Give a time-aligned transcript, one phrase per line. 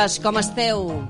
[0.00, 1.08] amigues, com esteu?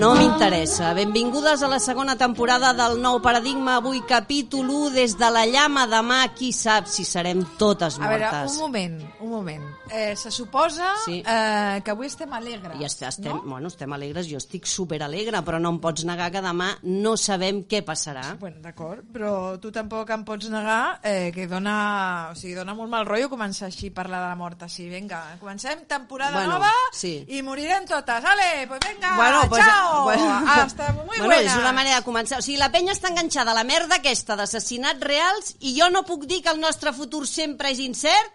[0.00, 0.94] No m'interessa.
[0.94, 3.76] Benvingudes a la segona temporada del nou paradigma.
[3.76, 5.86] Avui capítol 1 des de la llama.
[5.86, 8.56] Demà qui sap si serem totes A veure, mortes.
[8.56, 8.96] un moment,
[9.32, 9.64] moment.
[9.90, 11.22] Eh, se suposa Sí.
[11.26, 12.78] eh, que avui estem alegres.
[12.80, 13.42] I est- estem, no?
[13.42, 17.64] bueno, estem alegres, jo estic superalegre, però no em pots negar que demà no sabem
[17.66, 18.36] què passarà.
[18.38, 22.90] Bueno, d'acord, però tu tampoc em pots negar eh, que dona, o sigui, dona molt
[22.90, 24.88] mal rotllo començar així a parlar de la mort així.
[24.88, 27.24] Vinga, comencem temporada Bueno, nova sí.
[27.28, 28.24] i morirem totes.
[28.24, 30.04] Ale, pues venga, Bueno, pues, chao.
[30.04, 31.50] bueno, Hasta muy bueno, buena.
[31.52, 32.38] és una manera de començar.
[32.38, 36.04] O sigui, la penya està enganxada a la merda aquesta d'assassinats reals i jo no
[36.04, 38.32] puc dir que el nostre futur sempre és incert?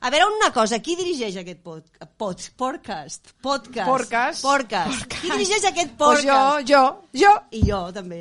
[0.00, 1.82] A veure, una cosa, qui dirigeix aquest pod,
[2.20, 3.32] pod, podcast?
[3.42, 3.88] Podcast.
[3.90, 4.44] Podcast.
[4.46, 5.06] Podcast.
[5.10, 6.68] Qui dirigeix aquest Pues podcast?
[6.70, 6.82] jo,
[7.14, 7.32] jo, jo.
[7.50, 8.20] I jo, també.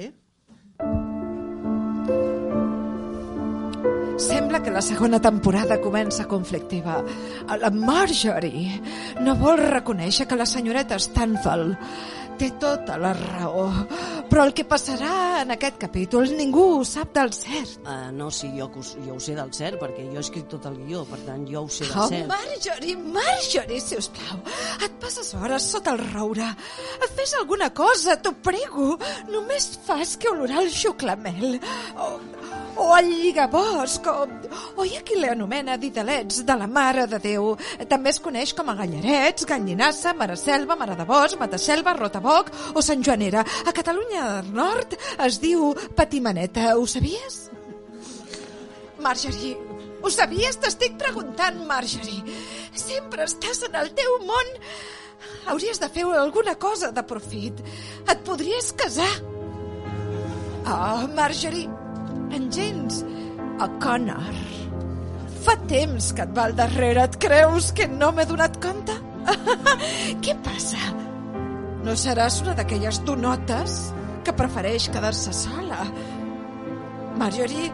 [4.17, 6.97] Sembla que la segona temporada comença conflictiva.
[7.61, 8.79] La Marjorie
[9.21, 11.75] no vol reconèixer que la senyoreta Stanfel
[12.39, 13.67] té tota la raó.
[14.27, 17.77] Però el que passarà en aquest capítol ningú ho sap del cert.
[17.85, 18.67] Uh, no, sí, jo,
[19.05, 21.63] jo ho sé del cert, perquè jo he escrit tot el guió, per tant, jo
[21.63, 22.27] ho sé del Oh, cert.
[22.31, 24.41] Marjorie, Marjorie, si us plau.
[24.83, 26.49] Et passes hores sota el roure.
[27.17, 28.97] Fes alguna cosa, t'ho prego.
[29.31, 31.59] Només fas que olorar el xuclamel.
[31.97, 32.09] O,
[32.77, 34.27] o el lligabosc, o,
[34.77, 37.55] o hi ha qui l'anomena didelets de la Mare de Déu.
[37.89, 41.95] També es coneix com a gallarets, gallinassa, maraselva, mare de bosc, mataselva,
[42.27, 43.43] rotaboc o Sant Joanera.
[43.65, 46.75] A Catalunya del Nord es diu patimaneta.
[46.75, 47.49] Ho sabies?
[48.99, 49.55] Marjorie,
[50.01, 50.57] ho sabies?
[50.57, 52.23] T'estic preguntant, Marjorie.
[52.73, 54.53] Sempre estàs en el teu món.
[55.47, 57.63] Hauries de fer alguna cosa de profit.
[58.07, 59.13] Et podries casar.
[60.67, 61.69] Oh, Marjorie,
[62.35, 63.03] en James
[63.63, 64.35] O'Connor.
[65.47, 67.07] Fa temps que et va al darrere.
[67.07, 68.99] Et creus que no m'he donat compte?
[70.23, 71.06] Què passa?
[71.85, 73.77] No seràs una d'aquelles donotes
[74.25, 75.85] que prefereix quedar-se sola?
[77.17, 77.69] Marjorie,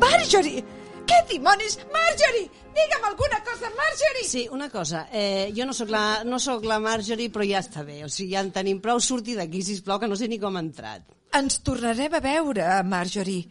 [0.00, 0.64] Marjorie!
[1.08, 1.78] Què dimonis?
[1.94, 2.50] Marjorie!
[2.76, 4.26] Digue'm alguna cosa, Marjorie!
[4.28, 7.84] Sí, una cosa, eh, jo no sóc, la, no sóc la Marjorie, però ja està
[7.86, 8.02] bé.
[8.04, 10.64] O sigui, ja en tenim prou, surti d'aquí, sisplau, que no sé ni com ha
[10.64, 11.08] entrat.
[11.38, 13.48] Ens tornarem a veure, Marjorie,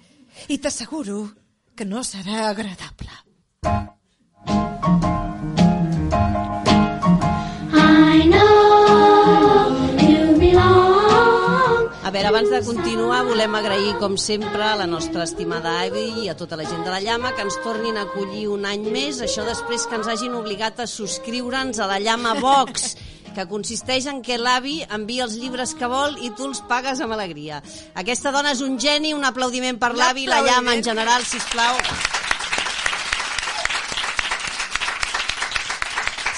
[0.53, 1.23] i t'asseguro
[1.77, 3.23] que no serà agradable.
[12.07, 16.29] A veure, abans de continuar, volem agrair, com sempre, a la nostra estimada Avi i
[16.31, 19.19] a tota la gent de la Llama que ens tornin a acollir un any més,
[19.19, 22.93] això després que ens hagin obligat a subscriure'ns a la Llama Box,
[23.35, 27.17] que consisteix en que l'avi envia els llibres que vol i tu els pagues amb
[27.17, 27.59] alegria.
[27.99, 31.43] Aquesta dona és un geni, un aplaudiment per l'avi i la Llama en general, si
[31.51, 31.75] plau.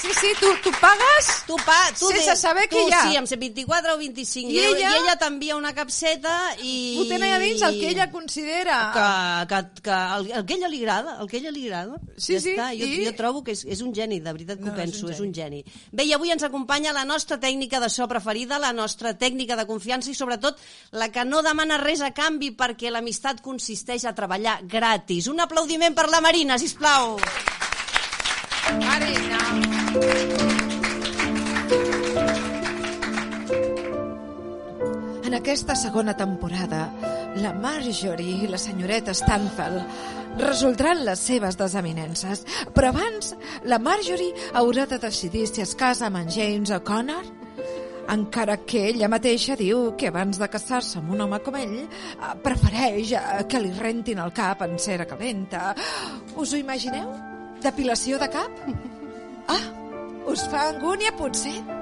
[0.02, 3.02] Sí, sí, tu, tu pagues Tu, pa, tu Sense de- saber tu, què hi ha.
[3.10, 4.92] Sí, amb 24 o 25 I ella?
[4.94, 6.96] I ella t'envia una capseta i...
[7.00, 8.78] ho tenen a dins el que ella considera.
[8.96, 12.00] que, que, que el, el que ella li agrada, el que ella li agrada.
[12.18, 12.70] Sí, ja sí, està.
[12.80, 14.82] Jo, i- jo trobo que és, és un geni, de veritat que No, ho no,
[14.82, 15.64] és penso, un és un geni.
[15.92, 19.68] Bé, i avui ens acompanya la nostra tècnica de so preferida, la nostra tècnica de
[19.68, 20.58] confiança i sobretot
[20.92, 25.28] la que no demana res a canvi perquè l'amistat consisteix a treballar gratis.
[25.28, 27.18] Un aplaudiment per la Marina, sisplau.
[28.80, 29.39] Marina.
[35.26, 36.88] En aquesta segona temporada,
[37.38, 39.80] la Marjorie i la senyoreta Stanfel
[40.40, 42.46] resoldran les seves desavinences.
[42.76, 47.36] Però abans, la Marjorie haurà de decidir si es casa amb en James O'Connor
[48.10, 52.32] encara que ella mateixa diu que abans de casar-se amb un home com ell eh,
[52.44, 55.76] prefereix eh, que li rentin el cap en cera calenta.
[56.36, 57.12] Us ho imagineu?
[57.62, 58.64] Depilació de cap?
[59.50, 59.62] Ah,
[60.30, 61.79] us fa angúnia, potser?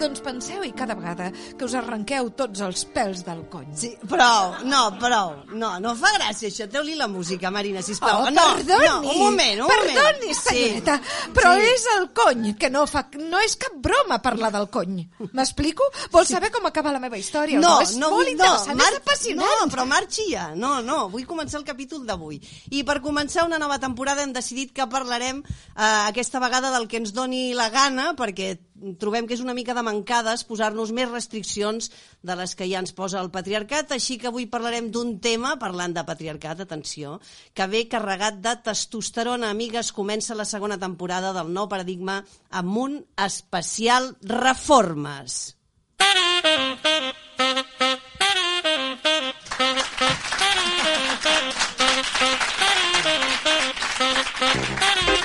[0.00, 1.26] Doncs penseu-hi cada vegada
[1.58, 3.68] que us arrenqueu tots els pèls del cony.
[3.76, 5.34] Sí, prou, no, prou.
[5.52, 6.64] No, no fa gràcia això.
[6.72, 8.22] Treu-li la música, Marina, sisplau.
[8.24, 10.38] Oh, no, perdoni, no, un moment, un perdoni, moment.
[10.40, 10.94] senyoreta,
[11.36, 15.02] però és el cony, que no, fa, no és cap broma parlar del cony.
[15.36, 15.84] M'explico?
[16.14, 17.60] Vols saber com acaba la meva història?
[17.60, 19.52] o No, és no, molt interessant, no, és apassionant.
[19.60, 20.48] No, però marxi ja.
[20.56, 22.40] No, no, vull començar el capítol d'avui.
[22.72, 27.02] I per començar una nova temporada hem decidit que parlarem eh, aquesta vegada del que
[27.04, 28.54] ens doni la gana, perquè
[29.00, 31.90] trobem que és una mica de mancades posar-nos més restriccions
[32.26, 35.94] de les que ja ens posa el patriarcat, així que avui parlarem d'un tema, parlant
[35.96, 37.18] de patriarcat, atenció,
[37.54, 39.50] que ve carregat de testosterona.
[39.50, 45.56] Amigues, comença la segona temporada del nou paradigma amb un especial reformes.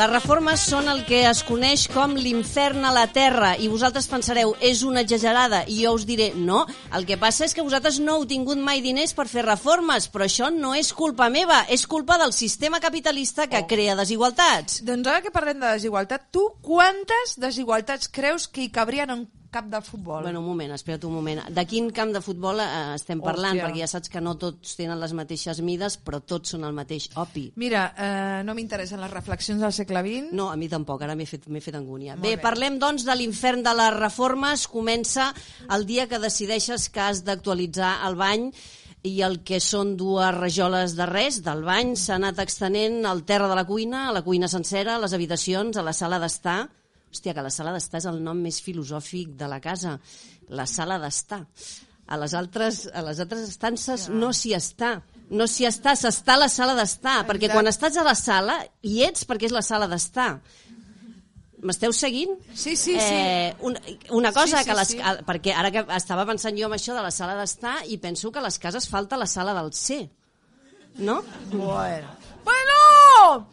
[0.00, 4.54] les reformes són el que es coneix com l'infern a la terra i vosaltres pensareu,
[4.64, 6.62] és una exagerada i jo us diré, no,
[6.96, 10.24] el que passa és que vosaltres no heu tingut mai diners per fer reformes, però
[10.24, 14.80] això no és culpa meva, és culpa del sistema capitalista que crea desigualtats.
[14.88, 19.66] Doncs ara que parlem de desigualtat, tu quantes desigualtats creus que hi cabrien en cap
[19.70, 20.22] de futbol?
[20.22, 21.42] Bueno, un moment, espera't un moment.
[21.50, 23.56] De quin camp de futbol eh, estem parlant?
[23.56, 23.66] Hòstia.
[23.66, 27.10] Perquè ja saps que no tots tenen les mateixes mides, però tots són el mateix
[27.20, 27.48] opi.
[27.60, 30.34] Mira, eh, no m'interessen les reflexions del segle XX.
[30.36, 32.16] No, a mi tampoc, ara m'he fet, fet angúnia.
[32.16, 32.42] Molt Bé, bé.
[32.42, 34.66] parlem doncs de l'infern de les reformes.
[34.70, 35.32] Comença
[35.70, 38.50] el dia que decideixes que has d'actualitzar el bany
[39.02, 43.48] i el que són dues rajoles de res del bany s'ha anat extenent al terra
[43.48, 46.68] de la cuina, a la cuina sencera, a les habitacions, a la sala d'estar.
[47.10, 49.96] Hòstia, que la sala d'estar és el nom més filosòfic de la casa.
[50.48, 51.44] La sala d'estar.
[52.10, 54.96] A les altres, a les altres estances no s'hi està.
[55.30, 57.20] No s'hi està, s'està a la sala d'estar.
[57.28, 60.40] Perquè quan estàs a la sala, hi ets perquè és la sala d'estar.
[61.62, 62.32] M'esteu seguint?
[62.54, 62.96] Sí, sí, sí.
[62.96, 63.80] Eh, una,
[64.16, 64.98] una cosa, Sí, sí, que les, sí.
[65.04, 68.32] a- perquè ara que estava pensant jo en això de la sala d'estar i penso
[68.32, 70.08] que a les cases falta la sala del C.
[70.96, 71.22] No?
[71.52, 72.08] Bueno.
[72.44, 73.46] ¡Bueno!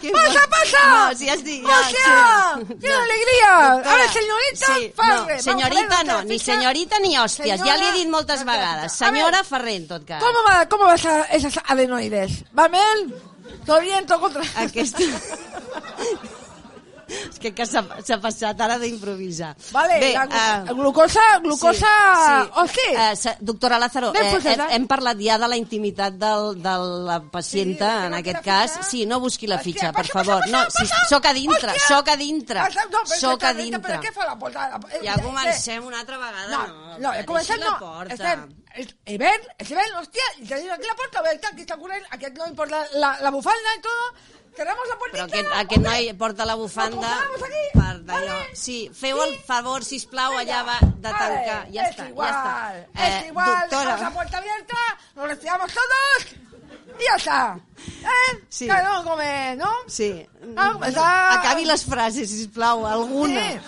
[0.00, 0.78] ¿Qué ¡Pasa, pasa!
[1.10, 2.54] No, sí, has dit- ja, ¡Hostia!
[2.68, 2.74] sí.
[2.80, 2.98] ¡Qué No.
[3.00, 3.50] alegría!
[3.74, 5.36] Doctora, A ver, señorita sí, Ferrer.
[5.36, 6.52] No, senyorita vamos a no, ni ficha.
[6.52, 8.92] senyorita ni hòsties, ja li he dit moltes Señora- vegades.
[8.92, 10.22] Senyora Ferrer, en tot cas.
[10.22, 12.44] ¿Cómo va, cómo va esa- esas adenoides?
[12.58, 13.14] ¿Va bien?
[13.66, 14.06] ¿Todo bien?
[14.06, 14.42] ¿Todo contra...?
[14.56, 14.98] Aquesta...
[17.10, 19.54] És que, que s'ha s'ha passat ara d'improvisar.
[19.72, 21.86] Vale, Bé, la glu- eh, glucosa, glucosa...
[22.56, 22.86] Oh, sí.
[22.96, 24.66] Eh, se- doctora Lázaro, Ben eh, posada.
[24.70, 26.74] hem, hem parlat ja de la intimitat del, de
[27.08, 28.72] la pacienta, Sí, en que aquest cas.
[28.72, 28.88] fitxa.
[28.90, 30.40] Sí, no busqui la Hòstia, fitxa, per passa, favor.
[30.42, 31.08] passa, No, passa, si, passa.
[31.08, 31.88] soc a dintre, Hòstia.
[31.96, 32.60] soc a dintre.
[32.60, 33.80] No, però Soc a dintre.
[33.80, 34.68] Però què fa la porta?
[34.90, 36.98] Eh, Ja eh, comencem una altra vegada, No, no.
[36.98, 38.02] no, començat la no.
[38.08, 42.26] Estem, es- Eben, Eben, hòstia, y tenim aquí la puerta abierta, aquí está corriendo, aquí
[42.36, 44.14] no importa la, la bufanda y todo.
[44.56, 48.34] Cerramos la puerta Però aquest, aquest noi porta la bufanda per d'allò.
[48.34, 48.48] vale?
[48.56, 51.68] Sí, feu el favor, sisplau, allà va de Vale, tancar.
[51.72, 53.06] Ja es està, igual, ja està.
[53.06, 54.76] es igual, dejamos la doctora, puerta abierta,
[55.14, 56.32] nos retiramos todos
[56.98, 57.58] y ya está.
[57.78, 58.44] ¿Eh?
[58.48, 58.66] Sí.
[58.66, 59.70] Que no come, ¿no?
[59.86, 60.26] sí.
[60.56, 63.52] Ah, està- Acabi les frases, sisplau, alguna.
[63.52, 63.60] Sí.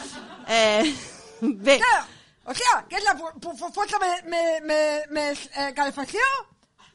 [0.49, 0.95] Eh,
[1.43, 2.05] bé, Claro,
[2.45, 6.23] o sea, ¿qué es la fu- fu- fu- fuerza me, me, me, me, eh, calefacción?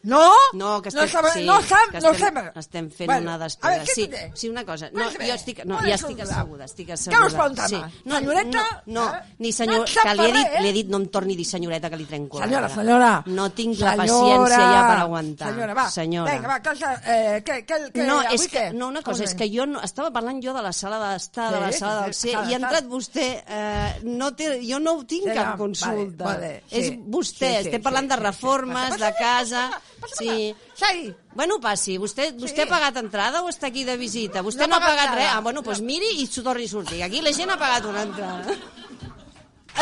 [0.07, 2.51] No, No, que no, estem, sabe, sí, no, sap, que no estem, sabe.
[2.62, 3.69] estem fent Bueno, una a despesa.
[3.69, 4.89] ver, ¿qué sí, sí, una cosa.
[4.94, 7.27] No, jo estic, no, ¿cuál ja estic asseguda, estic Què asseguda.
[7.27, 7.68] preguntava?
[7.68, 7.81] Sí.
[8.06, 8.63] No, Senyoreta?
[8.86, 9.21] No, no, Eh?
[9.39, 10.62] ni senyor, No que li he, dit, eh?
[10.62, 13.24] li he dit no em torni a dir senyoreta que li trenco la Senyora, senyora.
[13.25, 14.06] No tinc la Senyora.
[14.06, 15.50] paciència ja per aguantar.
[15.51, 15.89] Senyora, va.
[15.92, 16.31] Senyora.
[16.33, 18.74] Vinga, va, casa, eh, què, què, què, No, avui és que, què?
[18.74, 21.51] no, una cosa, Com és que jo no, estava parlant jo de la sala d'estar,
[21.53, 24.80] de la Sí, sala del sí, C, i ha entrat vostè, eh, no té, jo
[24.80, 26.39] no tinc Sí, cap no, consulta.
[26.39, 26.75] sí.
[26.80, 28.21] és vostè, Sí, sí, estem sí, parlant sí, de sí.
[28.24, 29.69] reformes, de casa...
[30.01, 30.55] passa, passa, Sí.
[30.75, 31.15] Sai.
[31.33, 31.97] Bueno, passi.
[31.97, 32.61] Vostè, vostè Sí.
[32.61, 34.41] ha pagat entrada o està aquí de visita?
[34.41, 35.29] Vostè No no, ha pagat pagat res?
[35.33, 37.03] Ah, bueno, doncs miri i s'ho torni a sortir.
[37.03, 38.55] Aquí la gent ha pagat una entrada.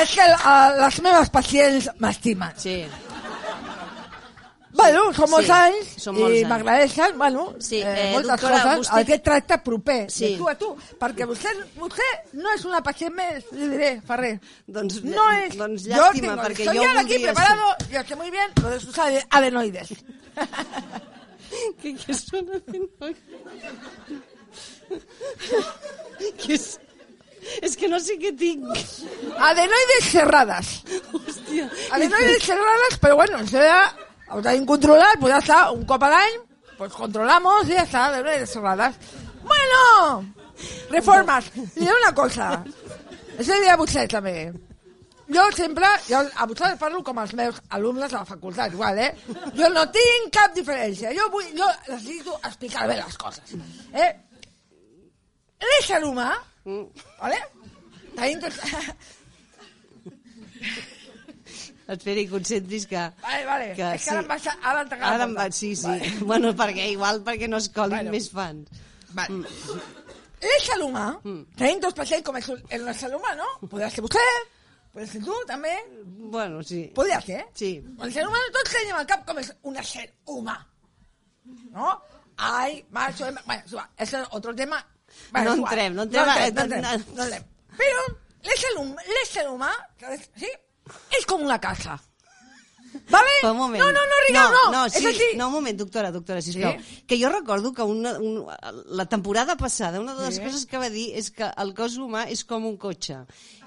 [0.01, 2.51] És que uh, les meves pacients m'estimen.
[2.59, 2.85] Sí.
[4.75, 6.43] Bueno, són molts Sí, anys molts i
[7.15, 8.79] bueno, Sí, eh, eh, moltes doctora, coses.
[8.79, 10.31] vostè- Aquest tracte proper, Sí.
[10.31, 14.39] de tu a tu, perquè vostè, vostè no és una pacient més, li diré, Ferrer.
[14.67, 15.55] Doncs, No es.
[15.57, 19.25] doncs yo llàstima, perquè jo aquí preparado y estoy muy bien lo de sus ade-
[19.29, 19.89] adenoides.
[21.81, 23.17] Què, què són adenoides?
[26.41, 26.79] Què és?
[27.61, 28.65] És que no sé què tinc.
[29.37, 30.83] Adenoides cerradas.
[31.13, 31.69] Hòstia.
[31.91, 33.95] Adenoides cerradas, pero bueno, ya
[34.29, 36.39] ho tenim controlat, pues ya está, un cop a l'any,
[36.77, 38.95] pues controlamos y ya está, adenoides cerradas.
[39.43, 40.33] Bueno,
[40.89, 41.51] reformes.
[41.55, 42.63] Li diré una cosa.
[43.37, 44.51] Això li diré a vostè també.
[45.25, 49.11] Jo sempre, jo a vosaltres parlo com els meus alumnes de la facultat, igual, eh?
[49.57, 51.13] Jo no tinc cap diferència.
[51.17, 53.55] Jo, vull, jo necessito explicar bé les coses.
[53.93, 54.11] Eh?
[55.65, 56.31] L'ésser humà,
[56.65, 57.41] vale?
[58.15, 58.61] Tenim tots...
[61.87, 63.01] Espera, i concentris que...
[63.21, 63.67] Vale, vale.
[63.77, 65.85] que és que ara em vas a- ara la Ara em va, sí, sí.
[65.85, 66.11] Vale.
[66.31, 68.11] Bueno, perquè igual perquè no es colin Bueno.
[68.15, 68.69] més fans.
[69.13, 69.43] Vale.
[70.45, 71.05] L'ésser humà,
[71.57, 73.45] tenim dos pacients com és el nostre humà, no?
[73.69, 74.23] Podria ser vostè,
[74.93, 75.71] podria ser tu, també.
[76.33, 76.81] Bueno, sí.
[76.97, 77.45] Podria ser, eh?
[77.53, 77.71] Sí.
[78.01, 80.57] El ser humà tots tenim al cap com és un ser humà.
[81.71, 82.01] ¿No?
[82.37, 83.25] Hay macho.
[83.45, 84.85] Bueno, igual, ese es otro tema.
[85.31, 87.43] Bueno, No entrem, no entrem, No eh, entrem, no entrem, no- entrem.
[87.77, 88.03] Però
[88.43, 89.71] l'ésser hum- l'ésser humà.
[90.35, 90.49] ¿sí?
[91.17, 91.99] És com una casa.
[93.11, 93.27] ¿Vale?
[93.41, 93.81] Però un moment.
[93.83, 94.71] No, no, no, Ricard, no.
[94.71, 95.25] no, és sí, així.
[95.35, 96.77] no, un moment, doctora, doctora, sisplau.
[96.79, 97.01] Sí?
[97.09, 98.45] Que jo recordo que una, un,
[98.87, 100.41] la temporada passada una de les Sí?
[100.45, 103.17] coses que va dir és que el cos humà és com un cotxe.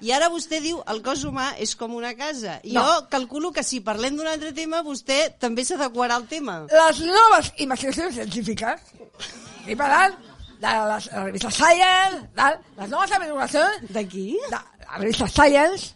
[0.00, 2.56] I ara vostè diu el cos humà és com una casa.
[2.64, 2.80] No.
[2.86, 6.62] Jo calculo que si parlem d'un altre tema, vostè també s'adequarà al tema.
[6.72, 8.80] les noves investigacions científiques,
[9.68, 10.16] i per tant,
[10.58, 12.48] de la, la revista Science, de
[12.80, 14.38] les noves averiguacions D'aquí?
[14.48, 15.92] de la revista Science.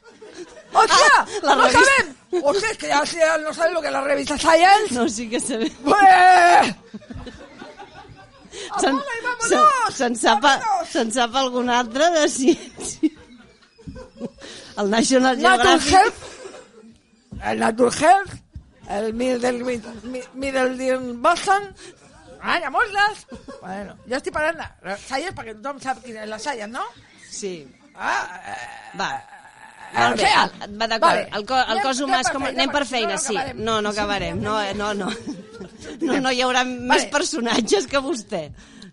[0.73, 0.97] ¡Hostia!
[1.19, 2.17] Ah, la ¡No revista- saben!
[2.45, 4.95] ¡Hostia, es que ya, ya no saben lo que es la revista Science!
[4.95, 5.71] No, sí que sabem.
[5.85, 6.75] ¡Pues!
[8.81, 9.95] Se'n vámonos!
[9.97, 10.45] se, sap,
[10.93, 13.11] se'n sap algun altre de ciència.
[14.79, 15.93] El National Natural Geographic.
[15.93, 18.35] Health, el Natural Health,
[18.89, 21.75] el Middle, East Boston,
[22.41, 23.27] ah, llamoslas.
[23.61, 24.65] Bueno, yo estoy parando.
[25.07, 26.85] Science para que tothom sap quina és la Science, no?
[27.31, 27.67] Sí.
[27.97, 29.11] Ah, eh, Va.
[29.93, 31.09] Molt bé, o sea, el- va d'acord.
[31.09, 31.29] vale.
[31.39, 32.43] El, co, el cos humà és com...
[32.47, 33.37] feina, Anem per feina, no sí.
[33.63, 34.41] No, no acabarem.
[34.43, 35.11] No, eh, no, no.
[36.03, 38.41] No, no hi haurà més personatges que vostè.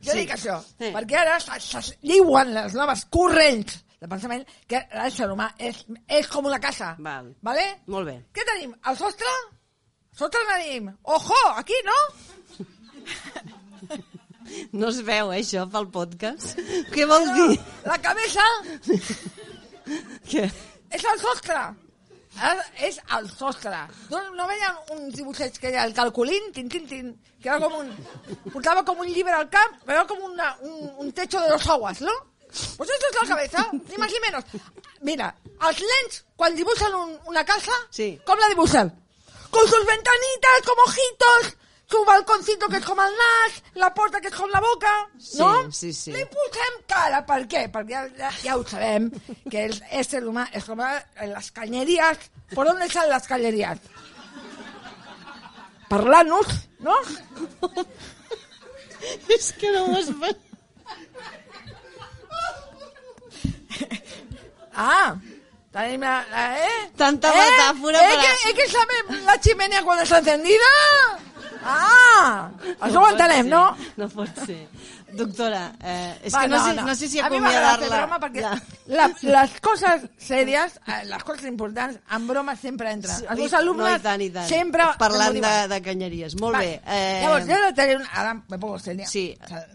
[0.06, 0.90] Jo dic això, Sí.
[0.94, 6.46] perquè ara se- diuen les noves corrents de pensament que l'ésser humà és, és com
[6.46, 6.96] una casa.
[7.00, 7.32] Val.
[7.42, 7.66] Vale?
[7.88, 8.18] Molt bé.
[8.34, 8.76] Què tenim?
[8.88, 9.34] El sostre?
[10.16, 10.92] Sostre tenim.
[11.04, 11.98] Ojo, aquí, no?
[14.74, 16.58] No es veu, eh, això, pel podcast.
[16.94, 17.60] Què vol dir?
[17.86, 18.46] La cabeza
[20.30, 20.50] Que...
[20.92, 21.60] és el sostre.
[22.40, 23.80] Ara és el sostre.
[24.12, 27.08] No, no veien uns dibuixets que era el calculín, tin, tin, tin,
[27.42, 27.90] que era com un...
[28.54, 32.02] Portava com un llibre al cap, però com una, un, un techo de dos aguas,
[32.02, 32.14] ¿no?
[32.50, 34.44] Pues esto es la cabeza, ni más ni menos.
[35.02, 35.34] Mira,
[35.68, 38.20] els nens, quan dibuixen un, una casa, Sí.
[38.26, 38.90] com la dibuixen?
[39.50, 41.58] Con sus ventanitas, como ojitos,
[41.90, 44.92] su balconcito que és com el nas, la porta que és com la boca,
[45.40, 45.50] no?
[45.72, 46.12] Sí, sí, sí.
[46.14, 47.64] Li posem cara, per què?
[47.74, 49.08] Perquè ja, ja, ja ho sabem,
[49.50, 52.18] que el ésser humà es com les cañerías.
[52.54, 53.80] ¿Por dónde salen las cañerías?
[55.90, 56.48] Per l'anus,
[56.86, 56.94] no?
[59.34, 60.38] És que no ho espero.
[64.76, 65.16] Ah,
[65.74, 66.20] tenim la,
[66.64, 66.92] eh?
[66.98, 67.40] Tanta eh?
[67.40, 70.70] metàfora eh, per a- que, eh, que sabem la chimenea quan està encendida?
[71.64, 72.50] Ah,
[72.80, 73.64] això ho pot entenem, ser, no?
[73.98, 74.62] No pot ser.
[75.10, 77.98] Doctora, eh, és Va, que no, sé, no sé si A mi m'agrada fer acomiadar-la...
[78.06, 78.52] broma perquè Ja.
[78.94, 83.16] la, les coses sèries, eh, les coses importants, en broma sempre entren.
[83.18, 84.48] Sí, Els meus alumnes no, i tant, i tant.
[84.48, 84.86] sempre...
[85.02, 86.36] Parlant de, de canyeries.
[86.40, 86.68] Molt Vale.
[86.68, 86.82] bé.
[86.86, 88.06] Eh, Llavors, jo ara tenir un...
[88.14, 89.08] Ara me pongo seria.
[89.10, 89.26] Sí,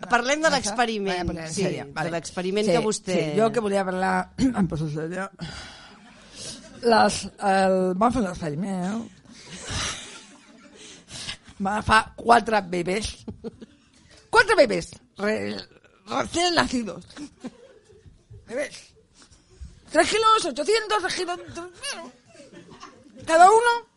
[0.09, 3.61] parlem de no, l'experiment, a sí, seria, de l'experiment sí, que vostè- Sí, jo que
[3.61, 4.15] volia parlar...
[4.39, 5.29] em poso seria.
[6.85, 9.05] Les, el, vam fer l'experiment,
[11.61, 13.25] va agafar quatre bebès.
[14.31, 14.91] Quatre bebès.
[15.19, 15.57] Re,
[16.07, 17.05] recién nacidos.
[18.47, 18.95] Bebés.
[19.91, 21.41] Tres kilos, 800, tres kilos...
[23.27, 23.89] Cada uno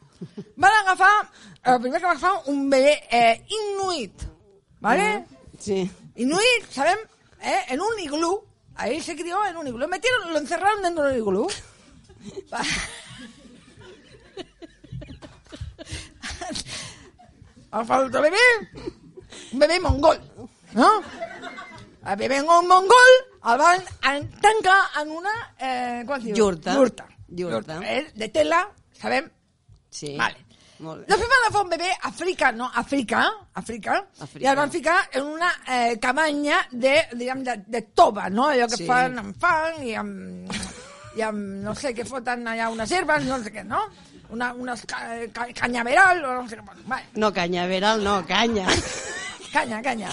[0.55, 1.31] van a agafar...
[1.63, 4.13] El primer que va agafar un bebé eh, inuit.
[4.79, 5.25] ¿Vale?
[5.59, 5.89] Sí.
[6.15, 6.97] Inuit, ¿saben?
[7.41, 7.65] ¿Eh?
[7.69, 8.41] En un iglú.
[8.75, 9.85] Ahí se crió en un iglú.
[9.87, 11.47] Metieron, lo encerraron dentro del iglú.
[17.77, 18.45] Agafar otro bebé.
[19.53, 20.17] Un bebé mongol.
[20.73, 20.89] ¿No?
[22.07, 23.13] El mon- mongol
[23.51, 25.33] el van en- tancar en una...
[25.59, 26.35] Eh, com es diu?
[26.35, 26.73] Yurta.
[27.29, 27.79] Yurta.
[27.83, 28.63] Eh, de tela,
[28.97, 29.29] sabem?
[29.89, 30.15] Sí.
[30.17, 30.45] Vale.
[30.79, 31.07] Molt bé.
[31.09, 32.49] Després van agafar un bebè africà,
[32.81, 33.21] Àfrica,
[33.57, 34.43] Àfrica, Àfrica.
[34.43, 38.49] i el van ficar en una eh, cabanya de, diguem, de, de tova, no?
[38.51, 38.85] Allò que Sí.
[38.85, 40.51] fan amb fang i amb,
[41.17, 43.81] i amb, no sé, que foten allà unes herbes, no sé què, no?
[44.29, 44.97] Una, unes ca,
[45.33, 46.63] ca, canyaveral, o no sé què.
[46.85, 47.05] Vale.
[47.15, 48.67] No, canyaveral, no, canya.
[49.53, 50.09] Canya, canya.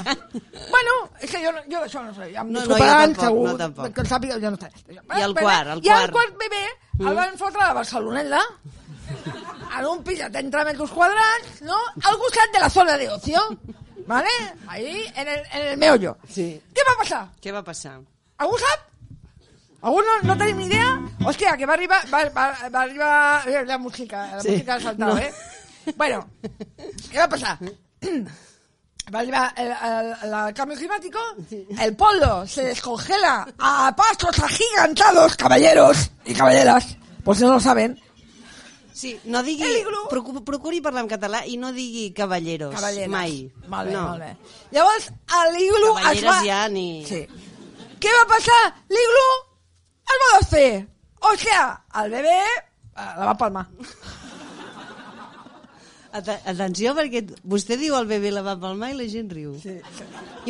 [0.71, 2.29] bueno, és que jo, no- jo això no sé.
[2.31, 3.93] Em No, no, disculparan, tampoc, segur, no, tampoc.
[3.93, 4.71] Que el sàpiga, jo no sé.
[4.95, 6.13] I el quart, el I el quart.
[6.13, 6.63] quart bebè
[7.09, 8.41] el van fotre a Barceloneta,
[9.79, 11.77] en un pis de 30 metres quadrats, ¿no?
[12.03, 13.41] Al costat de la zona de ocio,
[14.07, 14.31] ¿vale?
[14.69, 16.17] Ahí, en el, en el meollo.
[16.29, 16.49] Sí.
[16.73, 17.27] Què va passar?
[17.43, 17.99] Què va passar?
[18.39, 18.89] Algú sap?
[19.85, 20.95] Algú no, tenim ni idea?
[21.29, 21.99] Hòstia, que va arribar...
[22.13, 23.49] Va, va, va arribar...
[23.49, 24.51] eh, La música, la Sí.
[24.55, 25.19] música ha saltat, No.
[25.19, 25.33] eh?
[25.97, 26.27] Bueno,
[27.11, 27.59] ¿qué va a pasar?
[29.15, 31.19] Va a arribar el, el- el cambio climático,
[31.79, 38.01] el polo se descongela a pasos agigantados, caballeros y caballeras, por si no lo saben,
[38.95, 39.65] Sí, no digui...
[39.65, 40.07] El iglú.
[40.09, 42.73] Procu procuri parlar en català i no digui cavalleros.
[42.73, 43.11] caballeras.
[43.11, 43.51] Mai.
[43.67, 44.03] Molt bé, no.
[44.09, 44.37] molt bé.
[44.71, 46.37] Llavors, a l'iglu es Cavalleres va...
[46.47, 47.27] ja ni- Sí.
[48.01, 48.61] Què va passar?
[48.89, 49.27] L'iglu
[50.05, 50.87] es va desfer.
[51.25, 51.65] O sea,
[52.03, 53.67] el bebè eh, la va palmar.
[56.15, 59.57] Ate- Atenció, perquè vostè diu el bebè la va palmar i la gent riu.
[59.59, 59.73] Sí.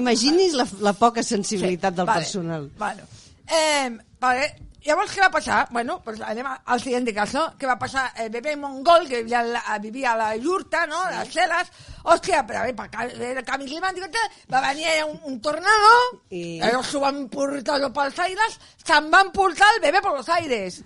[0.01, 2.67] Imagini's la, la poca sensibilitat del vale, personal.
[2.79, 3.07] Bueno.
[3.49, 3.89] Eh,
[4.21, 4.51] vale.
[4.85, 5.63] Llavors, què va passar?
[5.73, 7.47] Bueno, pues anem al siguiente caso.
[7.59, 8.03] Què va passar?
[8.21, 11.71] El bebè mongol, que vivia, la- vivia a la yurta, no?, a les celes.
[12.05, 14.19] Hòstia, però a veure, per el canvi climàtic,
[14.53, 15.95] va venir un, un tornado,
[16.29, 20.83] I- ells s'ho van portar pels aires, se'n van portar el bebè per los aires.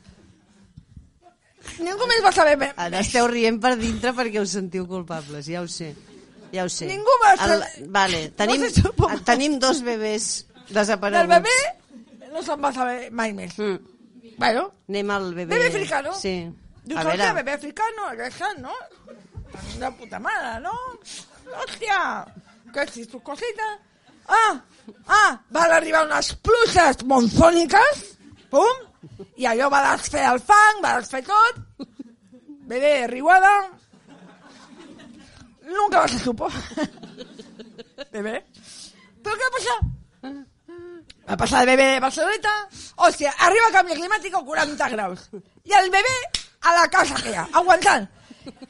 [1.83, 2.71] Ningú més va saber més.
[2.81, 5.91] Ara esteu rient per dintre perquè us sentiu culpables, ja ho sé.
[6.53, 6.87] ja ho sé.
[6.87, 9.11] Ningú va ser- El, vale, tenim, se supo.
[9.25, 11.29] tenim dos bebès desapareguts.
[11.29, 11.78] Del bebè
[12.33, 13.57] no se'n va saber mai més.
[13.59, 13.79] Mm.
[14.39, 15.51] Bueno, Anem al bebè.
[15.51, 16.15] bebé africano.
[16.15, 16.35] Sí.
[16.85, 18.75] Dius, A hòstia, veure, bebé africano, esa, ¿no?
[19.81, 20.75] De puta madre, ¿no?
[21.65, 22.25] Hòstia,
[22.73, 23.69] que si tu cosita...
[24.29, 24.61] Ah,
[25.09, 28.03] ah, van arribar unes pluges monzòniques,
[28.53, 28.83] pum,
[29.41, 31.63] i allò va desfer el fang, va desfer tot,
[32.69, 33.55] bebé riuada,
[35.65, 36.49] nunca se supo.
[38.13, 38.45] bebé.
[39.23, 39.75] ¿Pero qué pasa?
[40.25, 40.58] Va
[41.37, 45.29] pasar el bebé de Barceloneta, hostia, arriba cambio climático 40 grados.
[45.65, 46.09] Y el bebé
[46.63, 48.09] a la casa que ya, aguantando.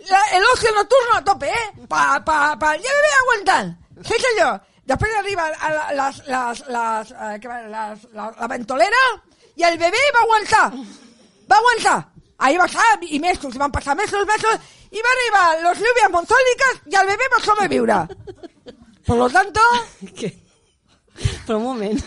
[0.09, 1.73] La- el ocio nocturno a tope, ¿eh?
[1.89, 3.77] Pa, pa, pa, y el bebé aguantando.
[4.03, 4.61] Sí, señor.
[4.85, 7.61] Después arriba a la- las, eh, ¿qué va?
[7.63, 8.97] la, la ventolera
[9.55, 10.73] y el bebé va a aguantar.
[11.51, 12.09] Va a aguantar.
[12.39, 14.59] Ahí va a estar, y mesos, van a pasar mesos, mesos,
[14.91, 15.09] y va
[15.51, 18.19] arriba los lluvias monzónicas y el bebé va a sobrevivir.
[19.05, 19.61] Por lo tanto,
[20.19, 20.31] Què?
[21.47, 21.99] Però un moment.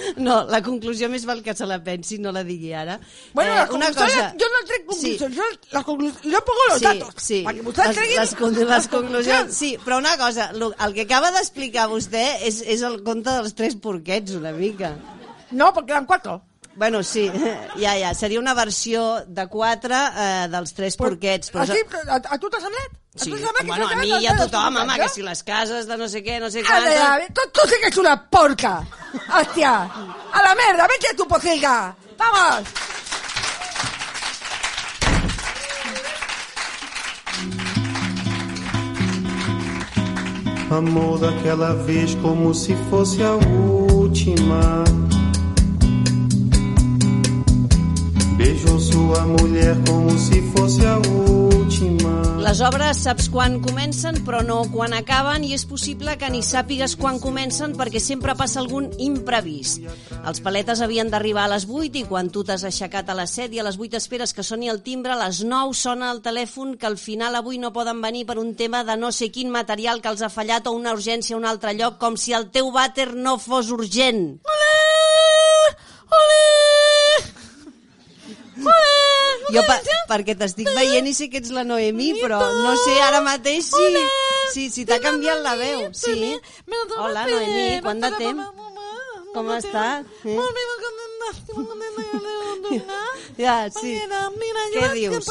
[0.16, 2.98] No, la conclusió més val que se la pensi, no la digui ara.
[3.32, 5.42] Bueno, Eh, las conclusiones, yo no traigo conclusiones, yo,
[5.72, 7.14] las conclusiones, yo pongo los sí, datos.
[7.16, 9.54] Sí, Para que ustedes les, treguin les, con- les conclusions.
[9.56, 13.54] Sí, però una cosa, lo- el que acaba d'explicar vostè és, és el conte dels
[13.54, 14.96] tres porquets, una mica.
[15.50, 16.42] No, porque eran cuatro.
[16.76, 17.30] Bueno, sí,
[17.80, 21.50] ja, ja, seria una versió de quatre eh, dels tres porquets.
[21.52, 22.96] Però Así, a, a tu t'ha semblat?
[23.10, 25.42] A Sí, tu que bueno, a mi i a tothom, home, que porquets, si les
[25.42, 26.68] cases de no sé què, no sé eh?
[26.70, 27.00] A a quantes...
[27.24, 28.76] ver, tú, tú sí que eres una porca.
[29.40, 29.74] Hostia,
[30.32, 31.94] a la merda, vete a tu pociga.
[32.16, 32.68] Vamos.
[40.70, 44.84] Amor daquela vez como se fosse a última.
[48.40, 52.40] Beijou sua mulher como se fosse a última.
[52.40, 56.94] Les obres saps quan comencen, però no quan acaben, i és possible que ni sàpigues
[56.96, 59.84] quan comencen perquè sempre passa algun imprevist.
[60.24, 63.58] Els paletes havien d'arribar a les 8 i quan tu t'has aixecat a les 7
[63.58, 66.78] i a les 8 esperes que soni el timbre, a les 9 sona el telèfon
[66.80, 70.00] que al final avui no poden venir per un tema de no sé quin material
[70.00, 72.72] que els ha fallat o una urgència a un altre lloc, com si el teu
[72.72, 74.40] vàter no fos urgent.
[79.54, 79.76] Jo pa,
[80.10, 83.86] perquè t'estic veient i sé que ets la Noemí, però no sé ara mateix si,
[84.52, 85.80] si, si t'ha canviat la veu.
[85.94, 86.14] Sí.
[86.98, 88.44] Hola, Noemí, quant de temps?
[89.34, 90.06] Com estàs?
[90.24, 90.34] Eh?
[93.38, 93.92] Ja, sí.
[94.74, 95.26] Què dius?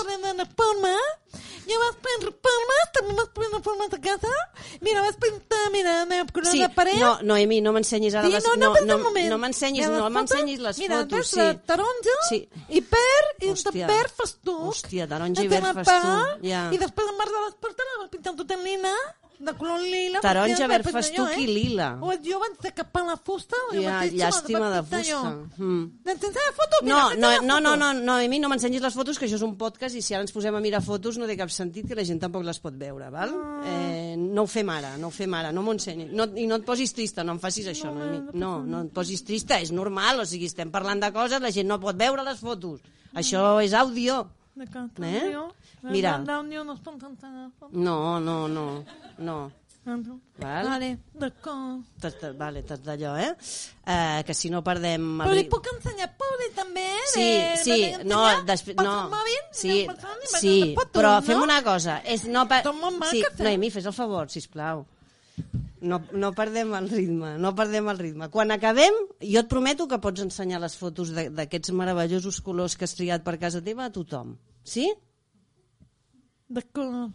[1.77, 4.33] Vaig prendre reformes, també vaig prendre reformes a casa,
[4.81, 8.33] mira, vaig pintar, mira, la corona Sí, de paret, no, Noemí, no m'ensenyis ara Sí,
[8.33, 8.43] les...
[8.47, 8.97] no, no, no, no,
[9.29, 11.39] no m'ensenyis, Mira, no m'ensenyis les mira, fotos, ves sí.
[11.39, 12.41] la taronja Sí.
[12.69, 13.87] i per, i Hòstia.
[13.87, 14.55] de per fas tu.
[14.69, 16.01] Hòstia, taronja i verd tu, per,
[16.43, 16.65] ja.
[16.73, 18.95] I després en març de les portes la vas pintar tot en lila,
[19.39, 20.19] de color lila.
[20.19, 21.47] Taronja, verd que eh?
[21.47, 21.97] lila.
[22.01, 25.31] O jo vaig decapar la fusta, jo Ja, llàstima la de fusta.
[25.57, 25.85] Mm.
[26.05, 27.77] Sense la foto, mira, No, no, no, no, foto.
[27.77, 30.33] no, Noemí, no m'ensenyis les fotos, que això és un podcast i si ara ens
[30.35, 33.09] posem a mirar fotos no té cap sentit que la gent tampoc les pot veure,
[33.09, 33.31] val?
[33.63, 36.11] Eh, no ho fem ara, no ho fem ara, no m'ho ensenyis.
[36.11, 38.33] No, I no et posis trista, no em facis això, Noemí.
[38.33, 41.67] No, no et posis trista, és normal, o sigui, estem parlant de coses, la gent
[41.67, 42.81] no pot veure les fotos.
[43.13, 44.27] Això és àudio.
[44.59, 44.65] De
[45.01, 45.37] Eh?
[45.83, 46.17] Mira.
[46.17, 46.43] No entrar.
[47.71, 48.19] No,
[49.19, 49.51] no,
[49.85, 50.19] no.
[50.37, 50.67] Val?
[50.67, 51.81] Vale, d'acord.
[51.99, 53.31] T'has de- Vale, d'allò, eh?
[53.85, 54.23] eh?
[54.27, 55.07] Que si no perdem...
[55.21, 57.07] el Però li puc ensenyar pobre també, eh?
[57.13, 59.87] Sí, de- sí, de- no, després, no, mòbil, sí,
[60.37, 61.25] sí, fotos, però no?
[61.25, 62.45] fem una cosa, és no
[62.77, 63.23] molt Sí?
[63.39, 64.85] Noemí, fes el favor, sisplau.
[65.81, 68.27] No, no perdem el ritme, no perdem el ritme.
[68.29, 72.95] Quan acabem, jo et prometo que pots ensenyar les fotos d'aquests meravellosos colors que has
[72.99, 74.35] triat per casa teva a tothom.
[74.67, 74.89] Sí?
[76.49, 77.13] D'acord.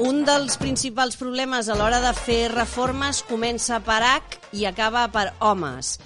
[0.00, 5.30] Un dels principals problemes a l'hora de fer reformes comença per H i acaba per
[5.44, 5.98] homes.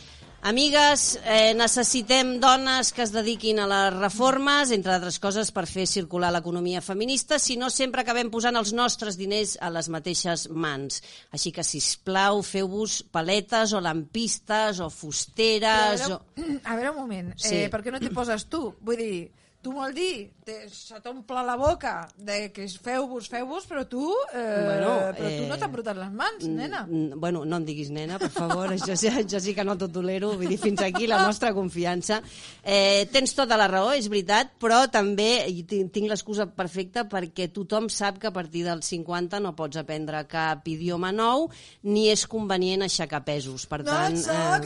[0.44, 5.86] Amigues, eh, necessitem dones que es dediquin a les reformes, entre altres coses per fer
[5.88, 11.00] circular l'economia feminista, si no sempre acabem posant els nostres diners a les mateixes mans.
[11.32, 16.04] Així que, si plau, feu-vos paletes o lampistes o Però, fusteres...
[16.10, 16.20] a, O...
[16.36, 17.54] veure, a veure un moment, Sí.
[17.62, 18.66] eh, per què no t'hi poses tu?
[18.84, 19.30] Vull dir,
[19.64, 24.62] tu molt dir, te, se t'omple la boca de que feu-vos, feu-vos, però tu, eh,
[24.64, 26.84] Bueno, però tu eh, no t'han brotat les mans, nena.
[26.90, 30.34] Bueno, no em diguis nena, per favor, això, sí- jo sí que no t'ho tolero,
[30.36, 32.20] vull dir, fins aquí la nostra confiança.
[32.62, 38.18] Eh, tens tota la raó, és veritat, però també tinc l'excusa perfecta perquè tothom sap
[38.20, 41.48] que a partir dels 50 no pots aprendre cap idioma nou
[41.88, 43.64] ni és convenient aixecar pesos.
[43.70, 44.60] Per tant, Nansa, eh,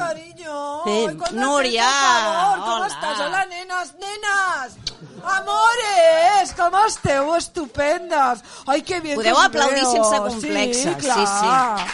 [0.89, 2.87] Ay, con Núria, favor, ¿cómo hola.
[2.87, 3.21] estás?
[3.21, 4.77] Hola, nenas, nenas.
[5.25, 7.35] Amores, ¿cómo esteu?
[7.37, 8.43] Estupendas.
[8.67, 9.93] Ay, qué bien Podeu que aplaudir veo.
[9.93, 11.87] sense complexes, Sí, sí, clar.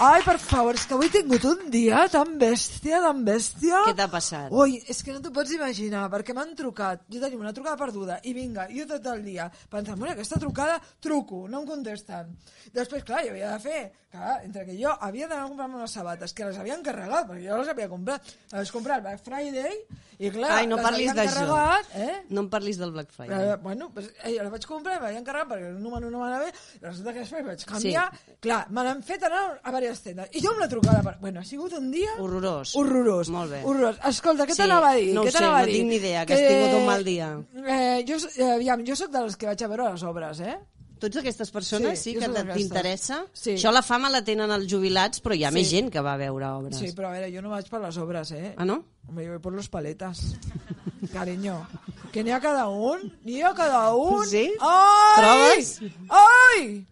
[0.00, 3.84] Ai, per favor, és que avui he tingut un dia tan bèstia, tan bèstia.
[3.86, 4.50] Què t'ha passat?
[4.50, 7.04] Ui, és que no t'ho pots imaginar, perquè m'han trucat.
[7.06, 10.80] Jo tenim una trucada perduda, i vinga, jo tot el dia pensant, bueno, aquesta trucada,
[11.00, 12.34] truco, no em contesten.
[12.74, 15.90] Després, clar, jo havia de fer, clar, entre que jo havia d'anar a comprar-me unes
[15.98, 18.32] sabates, que les havien carregat, perquè jo les havia comprat.
[18.52, 19.78] Les vaig comprar al Black Friday,
[20.22, 21.40] i clar, Ai, no les parlis havien d'això.
[21.42, 22.12] carregat, eh?
[22.30, 23.48] No em parlis del Black Friday.
[23.50, 26.44] Eh, bueno, pues, eh, la vaig comprar, me l'havien carregat perquè el número no m'anava
[26.46, 28.36] bé, i resulta que després vaig canviar, sí.
[28.46, 31.16] clar, me l'han fet anar a diverses tendes, i jo amb la trucada, per...
[31.20, 32.14] bueno, ha sigut un dia...
[32.22, 32.76] Horrorós.
[32.78, 33.32] Horrorós.
[33.34, 33.62] Molt bé.
[33.66, 33.98] Horrorós.
[34.12, 35.10] Escolta, què Sí, t'anava a dir?
[35.16, 35.80] no ho què sé, t'anava a no dir?
[35.80, 37.32] tinc ni idea, que has tingut un mal dia.
[37.66, 40.54] Eh, jo, eh, aviam, jo sóc dels que vaig a veure les obres, eh?
[41.04, 43.26] Tu ets d'aquestes persones, Sí, sí, jo que t'interessa?
[43.36, 43.50] Sí.
[43.58, 45.58] Això la fama la tenen els jubilats, però hi ha Sí.
[45.58, 46.78] més gent que va a veure obres.
[46.78, 48.54] Sí, però a veure, jo no vaig per les obres, eh?
[48.56, 48.84] Ah, no?
[49.06, 50.22] Hombre, yo voy por los paletas.
[51.12, 51.68] Cariño.
[52.10, 54.24] Que ni a cada un, ni a cada un.
[54.26, 54.50] Sí?
[54.60, 55.20] Ai!
[55.20, 55.80] Trobes?
[56.08, 56.86] Ai!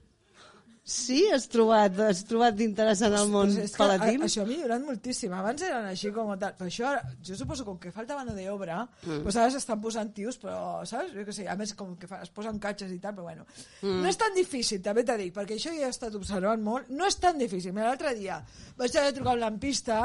[0.93, 5.33] Sí, has trobat, has trobat interessant el món Pues que a, això ha millorat moltíssim.
[5.33, 6.53] Abans eren així com tal.
[6.59, 9.23] Però això, ara, jo suposo com que falta mano de obra, mm.
[9.25, 11.15] pues ara s'estan posant tios, però, saps?
[11.17, 13.47] Jo què sé, a més com que fa, es posen catxes i tal, però bueno.
[13.81, 14.03] Mm.
[14.05, 16.93] No és tan difícil, també t'he dit, perquè això ja he estat observant molt.
[16.93, 17.73] No és tan difícil.
[17.73, 18.43] Mira, l'altre dia
[18.77, 20.03] vaig haver de trucar un lampista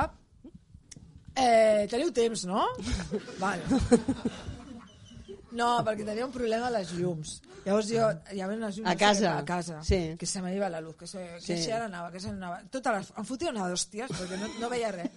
[1.38, 2.66] Eh, teniu temps, no?
[3.44, 3.62] vale.
[5.52, 7.42] No, perquè tenia un problema a les llums.
[7.66, 9.38] Llavors jo, hi havia unes llums A casa?
[9.38, 10.16] a casa Sí.
[10.20, 11.64] que se me iba la luz, que se, que Sí.
[11.64, 12.62] se ara anava, que se anava.
[12.70, 15.12] Tota la, em fotia una d'hòsties perquè no, no veia res.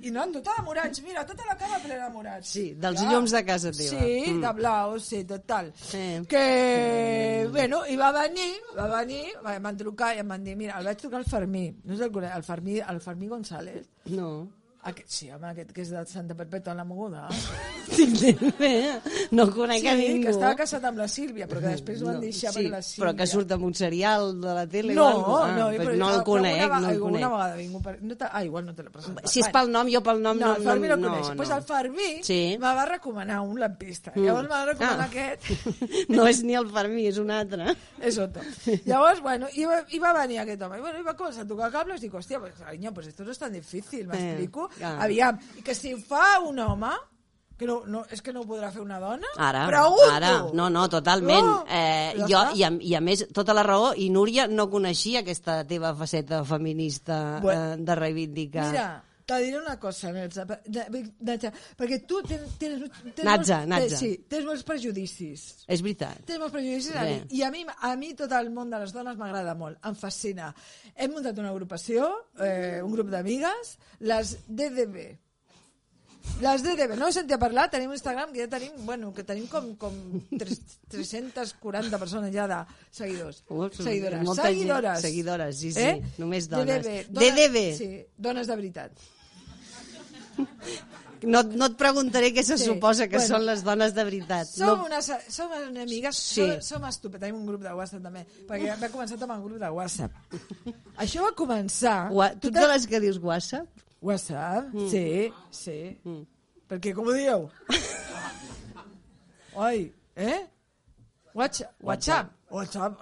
[0.00, 2.46] I no, tota de morats, mira, tota la cama plena de morats.
[2.48, 3.98] Sí, dels llums de casa teva.
[3.98, 4.40] Sí, Mm.
[4.44, 5.72] de blau, sí, total.
[5.74, 6.20] Sí.
[6.28, 9.24] Que, bueno, i va venir, va venir,
[9.56, 12.04] em van trucar i em van dir, mira, el vaig trucar al Fermí, no sé
[12.04, 13.88] el el Fermí, el Fermí González.
[14.06, 14.48] No.
[14.86, 17.26] Aquest, sí, home, aquest que és de Santa Perpètua en la Moguda.
[19.30, 20.22] No conec Sí, a ningú.
[20.24, 22.70] que estava casat amb la Sílvia, però que després ho van No, deixar sí, perquè
[22.70, 23.02] la Sílvia...
[23.04, 26.08] però que surt en un serial de la tele No, no, ah, però, però no
[26.08, 27.24] el però conec, alguna, no el conec.
[27.24, 27.94] vegada vingut per...
[28.02, 29.26] No ah, igual no te l'he presentat.
[29.28, 30.72] Si és pel nom, jo pel nom no, no...
[30.72, 31.36] el no, no, no.
[31.36, 32.56] Pues el Fermí Sí.
[32.60, 34.12] me va recomanar un lampista.
[34.14, 34.24] Mm.
[34.24, 35.10] Llavors me va recomanar Ah.
[35.10, 35.42] aquest.
[36.14, 37.74] No és ni el Fermí, és un altre.
[38.00, 38.42] És otro.
[38.86, 40.78] Llavors, bueno, i va, i va venir aquest home.
[40.78, 43.24] I, bueno, i va començar a tocar cables i dic, hòstia, pues, cariño, pues esto
[43.24, 44.68] no es tan difícil, m'explico?
[44.77, 44.96] Eh, ah.
[45.04, 46.92] Aviam, i que si ho fa un home,
[47.58, 49.26] que no, no, és que no ho podrà fer una dona?
[49.42, 50.10] Ara, Pregunto.
[50.14, 51.42] ara, no, no, totalment.
[51.42, 54.68] No, eh, ja jo, i, a, I a més, tota la raó, i Núria no
[54.70, 58.70] coneixia aquesta teva faceta feminista Bueno, eh, de reivindicar.
[58.70, 58.86] Mira,
[59.28, 60.46] te diré una cosa, Natza,
[61.20, 62.54] Natza, perquè tu tens...
[62.56, 63.98] tens, tens Natza, molts, Natza.
[64.00, 65.42] Sí, tens molts prejudicis.
[65.68, 66.22] És veritat.
[66.28, 68.94] Tens molts prejudicis a mi, i a mi, a mi tot el món de les
[68.96, 70.48] dones m'agrada molt, em fascina.
[70.96, 72.08] Hem muntat una agrupació,
[72.40, 73.74] eh, un grup d'amigues,
[74.08, 75.10] les DDB.
[76.44, 79.68] Les DDB, no ho sentia parlar, tenim Instagram que ja tenim, bueno, que tenim com,
[79.80, 79.94] com
[80.40, 82.58] tres- 340 persones ja de
[82.90, 83.42] seguidors.
[83.48, 84.24] Ups, seguidores.
[84.24, 84.54] molta gent.
[84.56, 85.00] seguidores.
[85.04, 85.86] Seguidores, sí, sí,
[86.16, 86.84] només dones.
[86.84, 87.20] DDB.
[87.20, 87.62] DDB.
[87.76, 89.08] Sí, dones de veritat.
[91.26, 93.26] No, no et preguntaré què se Sí, suposa que bueno.
[93.34, 94.46] són les dones de veritat.
[94.46, 96.44] Som, no, unes, som unes amigues, Sí.
[96.46, 97.24] som, som estupends.
[97.24, 100.12] Tenim un grup de WhatsApp també, perquè va començar amb un grup de WhatsApp.
[100.96, 101.96] Això va començar...
[102.12, 103.66] Gua- tu ets de les que dius WhatsApp?
[104.00, 105.78] WhatsApp, sí, sí.
[106.04, 106.22] Mm.
[106.70, 107.48] Perquè, com ho dieu?
[109.58, 110.46] Oi, eh?
[111.34, 111.74] WhatsApp.
[111.82, 112.30] WhatsApp.
[112.50, 113.00] WhatsApp.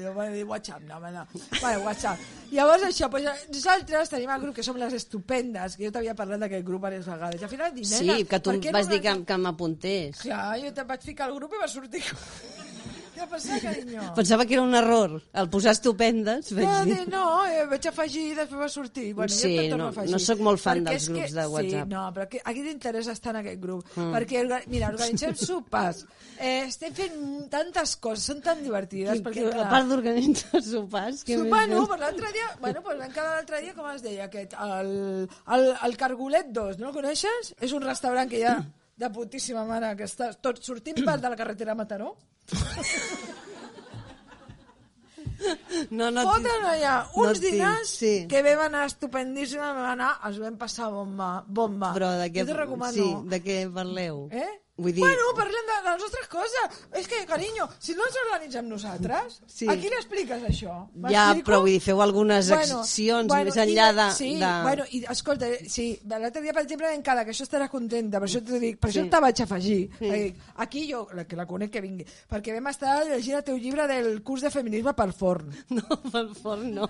[0.00, 1.24] Jo vaig dir WhatsApp, no, home, no.
[1.60, 2.20] Vale, WhatsApp.
[2.50, 6.40] Llavors, això, pues, nosaltres tenim el grup que som les estupendes, que jo t'havia parlat
[6.46, 7.42] d'aquest grup diverses vegades.
[7.42, 10.22] I al final, dic, Sí, nena, que tu vas no dir que, que m'apuntés.
[10.24, 12.02] Clar, jo te vaig ficar al grup i va sortir...
[13.16, 14.02] Què ha passat, carinyo?
[14.16, 15.14] Pensava que era un error.
[15.32, 16.96] El posar estupendes, vaig No, dir.
[17.08, 19.06] no, eh, vaig afegir i després va sortir.
[19.16, 21.88] Bueno, Sí, torno no- no sóc molt fan Perquè dels grups que, de WhatsApp.
[21.88, 23.86] Sí, no, però que, a qui t'interessa estar en aquest grup?
[23.96, 24.12] Mm.
[24.18, 26.04] Perquè, mira, organitzem sopars,
[26.38, 29.16] eh, estem fent tantes coses, són tan divertides.
[29.18, 31.24] Que, perquè, a part d'organitzar sopars...
[31.24, 31.88] Què Sopar, no, feu?
[31.94, 35.66] per l'altre dia, bueno, pues vam quedar l'altre dia, com es deia aquest, el, el,
[35.88, 37.54] el Cargolet 2, no el coneixes?
[37.60, 38.58] És un restaurant que hi ha
[38.96, 42.14] de putíssima mare, que està tot sortint per de la carretera a Mataró.
[45.90, 48.12] No, no, Foten allà no uns tinc, dinars sí.
[48.30, 51.90] que vam anar estupendíssims, vam anar, els vam passar bomba, bomba.
[51.96, 52.94] Però de què, Jo recomano.
[52.96, 54.22] sí, de què parleu?
[54.32, 54.48] Eh?
[54.76, 55.00] Vull dir...
[55.00, 56.80] Bueno, parlem de les nostres coses.
[57.00, 59.64] És que, carinyo, si no ens organitzem nosaltres, Sí.
[59.68, 60.74] a qui li expliques això?
[61.08, 65.46] Ja, però vull dir, feu algunes accions més enllà de- Sí, de- bueno, i escolta,
[65.66, 68.92] sí, l'altre dia, per exemple, encara que això estarà contenta, per això t'ho dic, per
[68.92, 68.98] Sí.
[69.00, 69.90] això te vaig afegir.
[69.98, 70.10] Sí.
[70.12, 70.34] Sí.
[70.56, 73.86] Aquí jo, la, que la conec que vingui, perquè vam estar llegint el teu llibre
[73.88, 75.48] del curs de feminisme per forn.
[75.70, 76.88] No, pel forn no.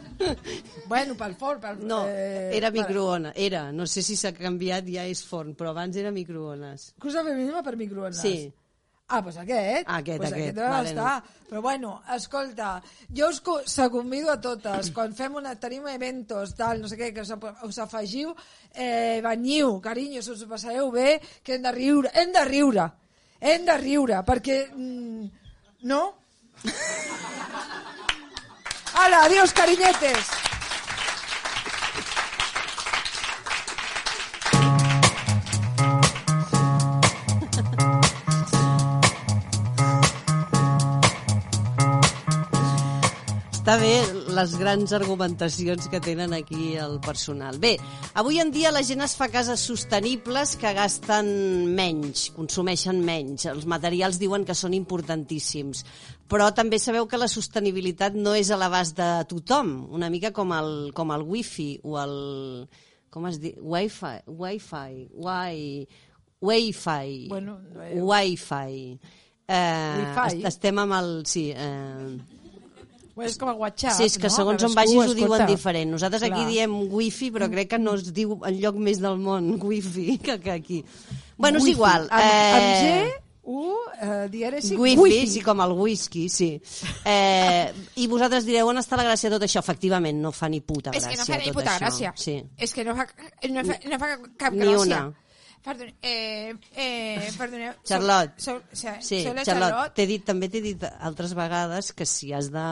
[0.89, 1.87] Bueno, pel forn, pel...
[1.87, 3.33] No, eh, era microones.
[3.37, 6.93] Era, no sé si s'ha canviat, ja és forn, però abans era microones.
[6.99, 8.21] Curs de feminisme per microones.
[8.21, 8.53] Sí.
[9.09, 9.87] Ah, doncs aquest.
[9.87, 11.23] Aquest, pues aquest, Aquest vale, estar.
[11.47, 12.83] Però bueno, escolta,
[13.15, 16.97] jo us, co- us convido a totes, quan fem una, tenim eventos, tal, no sé
[16.99, 17.31] què, que us,
[17.63, 18.35] us afegiu,
[18.75, 22.89] eh, veniu, carinyos, us ho passareu bé, que hem de riure, hem de riure,
[23.41, 24.59] hem de riure, perquè...
[24.75, 25.29] Mm,
[25.87, 26.03] no?
[28.97, 30.27] Hala, adiós, carinyetes.
[43.67, 43.97] Està bé
[44.31, 47.57] les grans argumentacions que tenen aquí el personal.
[47.59, 47.73] Bé,
[48.15, 51.27] avui en dia la gent es fa cases sostenibles que gasten
[51.75, 53.49] menys, consumeixen menys.
[53.51, 55.83] Els materials diuen que són importantíssims.
[56.31, 60.55] Però també sabeu que la sostenibilitat no és a l'abast de tothom, una mica com
[60.55, 62.17] el, com el wifi o el...
[63.11, 63.59] com es diu?
[63.67, 65.89] Wi-Fi, Wi-Fi, wi,
[66.39, 68.99] Wi-Fi, Bueno, eh, Wi-Fi.
[69.49, 70.39] Eh, Wi-Fi?
[70.39, 71.15] est- Estem amb el...
[71.27, 72.36] Sí, eh,
[73.25, 74.35] és com el WhatsApp, Sí, és que no?
[74.35, 75.47] segons on vagis ho diuen escolta.
[75.47, 75.91] diferent.
[75.91, 76.49] Nosaltres aquí Clar.
[76.49, 80.39] diem wifi, però crec que no es diu en lloc més del món wifi que,
[80.41, 80.85] que aquí.
[81.39, 81.73] Bueno, és Wifi.
[81.77, 82.09] igual.
[82.11, 85.27] Amb, amb eh, G, U, eh, dièresi, Wifi, wifi.
[85.31, 86.61] sí, com el whisky, sí.
[87.05, 89.61] Eh, I vosaltres direu, on està la gràcia de tot això?
[89.63, 92.13] Efectivament, no fa ni puta És gràcia que no fa ni puta gràcia.
[92.17, 92.43] Sí.
[92.59, 93.07] És que no fa,
[93.49, 94.81] no fa, no fa cap Ni gràcia.
[94.83, 95.01] una.
[95.67, 97.73] Perdó, eh, eh, perdoneu.
[97.85, 98.39] Charlotte.
[98.39, 99.95] Soc, soc, Sí, la Charlotte, Charlotte.
[99.99, 102.67] t'he dit, també t'he dit altres vegades que si has de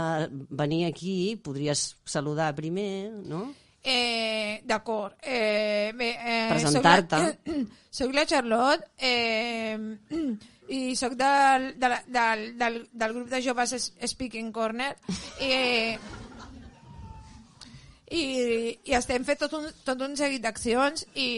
[0.54, 3.48] venir aquí podries saludar primer, no?
[3.83, 5.16] Eh, D'acord.
[5.20, 7.40] Eh, bé, eh, Presentar-te.
[7.90, 9.76] Soc la, la Charlotte eh,
[10.74, 14.96] i soc del, de la, del, del, del grup de joves Es- Speaking Corner.
[15.38, 15.98] Eh,
[18.14, 21.29] i, i estem fent tot un, tot un seguit d'accions i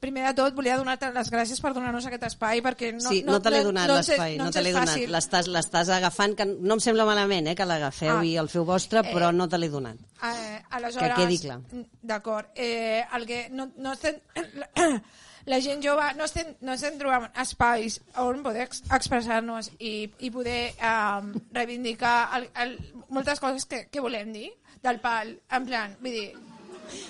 [0.00, 3.40] primer de tot volia donar-te les gràcies per donar-nos aquest espai perquè no, sí, no,
[3.42, 5.00] te l'he donat no l'espai, no, ens te l'he donat.
[5.16, 8.24] L'estàs l'estàs agafant, que no em sembla malament eh, que l'agafeu Ah.
[8.24, 9.96] i el feu vostre, però Eh, no te l'he donat.
[10.22, 11.58] Eh, aleshores, Que quedi clar.
[12.02, 12.52] D'acord.
[12.54, 14.20] Eh, el que no, no estem,
[15.46, 20.30] la gent jove no estem, no estem trobant espais on poder ex expressar-nos i, i
[20.34, 22.76] poder eh, reivindicar el, el,
[23.14, 24.50] moltes coses que, que volem dir
[24.82, 26.28] del pal, en plan, vull dir,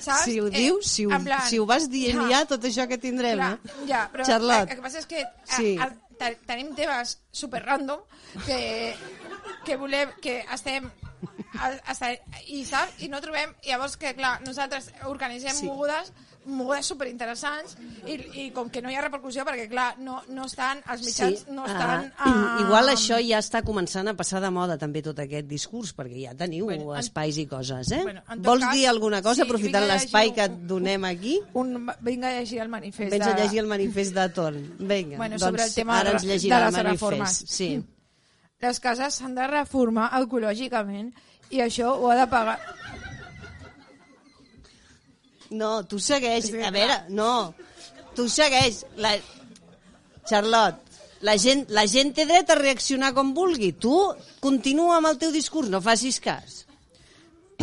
[0.01, 0.25] saps?
[0.29, 3.37] Si ho dius, si ho, plan, si ho vas dient ja, tot això que tindrem,
[3.41, 3.87] Clar, eh?
[3.89, 4.71] ja, però Charlotte.
[4.71, 5.57] el que passa és que Sí.
[5.57, 5.73] sí.
[5.81, 8.01] a, a, te- tenim temes super random
[8.47, 8.95] que,
[9.67, 10.89] que volem, que estem
[11.61, 12.13] a, a,
[12.53, 13.03] i saps?
[13.05, 15.67] I no trobem, llavors que clar, nosaltres organitzem sí.
[15.69, 16.13] mogudes
[16.47, 18.15] mogudes superinteressants i,
[18.47, 21.65] i com que no hi ha repercussió perquè clar, no, no estan els mitjans no
[21.67, 25.47] estan ah, ah, igual això ja està començant a passar de moda també tot aquest
[25.51, 28.03] discurs, perquè ja teniu Bueno, en- espais i coses, eh?
[28.03, 31.05] Bueno, en Vols cas, dir alguna cosa sí, aprofitant vinc a l'espai que et donem
[31.05, 31.41] aquí?
[31.55, 34.63] un, vinga a llegir el manifest Vens a de- llegir el manifest de torn.
[34.79, 36.93] Vinga, Bueno, doncs sobre el tema ara de- ens llegirà de el manifest.
[36.93, 37.45] reformes.
[37.49, 37.85] Sí.
[38.61, 41.11] les cases s'han de reformar ecològicament
[41.51, 42.59] i això ho ha de pagar
[45.51, 46.51] No, tu segueix.
[46.51, 47.55] Sí, A veure, no.
[48.17, 48.85] Tu segueix.
[48.97, 49.17] La...
[50.27, 50.87] Charlotte,
[51.23, 53.73] la gent, la gent té dret a reaccionar com vulgui.
[53.73, 53.95] Tu
[54.43, 56.65] continua amb el teu discurs, no facis cas.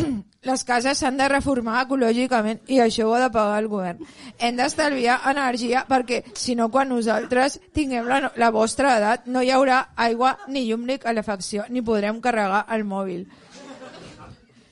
[0.44, 4.02] Les cases s'han de reformar ecològicament i això ho ha de pagar el govern.
[4.36, 9.52] Hem d'estalviar energia perquè, si no, quan nosaltres tinguem la, la vostra edat, no hi
[9.54, 13.24] haurà aigua ni llum ni calefacció, ni podrem carregar el mòbil.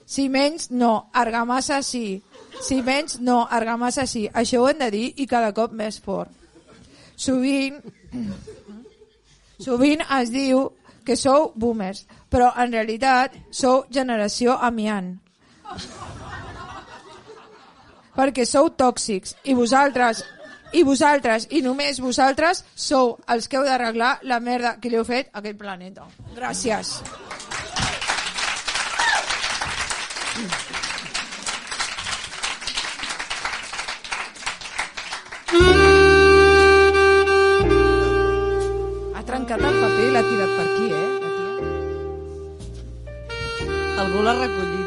[0.04, 1.08] Si menys, no.
[1.16, 2.20] Argamassa sí.
[2.60, 3.46] Si menys, no.
[3.50, 4.26] Argamassa sí.
[4.32, 6.30] Això ho hem de dir i cada cop més fort.
[7.16, 7.78] Sovint,
[9.60, 10.68] sovint es diu
[11.06, 15.14] que sou boomers, però en realitat sou generació amiant.
[18.12, 20.22] Perquè sou tòxics i vosaltres
[20.72, 25.04] i vosaltres, i només vosaltres, sou els que heu d'arreglar la merda que li heu
[25.04, 26.08] fet a aquest planeta.
[26.36, 26.96] Gràcies.
[44.22, 44.81] Algú l'ha recollit,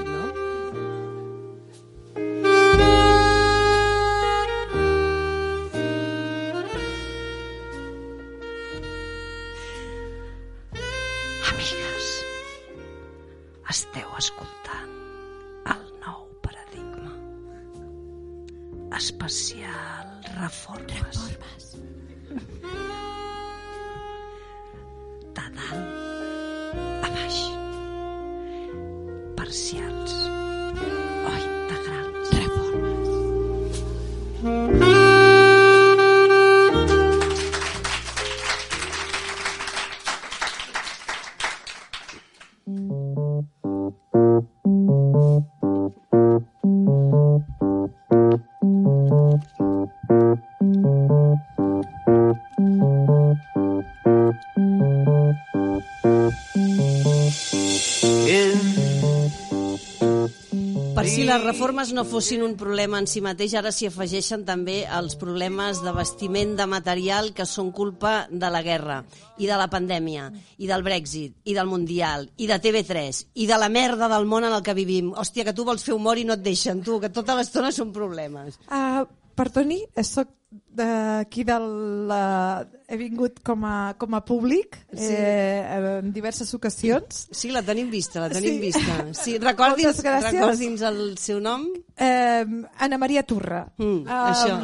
[61.46, 65.94] reformes no fossin un problema en si mateix, ara s'hi afegeixen també els problemes de
[65.96, 69.02] vestiment de material que són culpa de la guerra
[69.38, 73.60] i de la pandèmia i del Brexit i del Mundial i de TV3 i de
[73.62, 75.14] la merda del món en el que vivim.
[75.14, 77.94] Hòstia, que tu vols fer humor i no et deixen, tu, que tota l'estona són
[77.96, 78.60] problemes.
[78.68, 79.06] Uh,
[79.38, 80.34] perdoni, soc
[80.76, 81.66] d'aquí del...
[82.12, 85.08] Uh, he vingut com a, com a públic Sí.
[85.10, 87.28] eh, en diverses ocasions.
[87.32, 88.60] Sí, la tenim vista, la tenim Sí.
[88.60, 89.08] vista.
[89.14, 91.66] Sí, recordi'ns, recordi'ns el seu nom.
[91.98, 92.46] Eh,
[92.78, 93.64] Anna Maria Turra.
[93.78, 94.60] Mm, Um, això.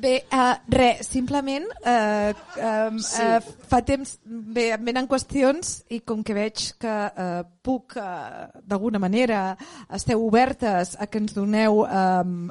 [0.00, 3.20] Bé, uh, res, simplement uh, um, Sí.
[3.20, 8.46] uh, fa temps bé, em venen qüestions i com que veig que uh, puc, uh,
[8.64, 9.42] d'alguna manera,
[9.92, 11.82] esteu obertes a que ens doneu...
[11.84, 12.48] Um,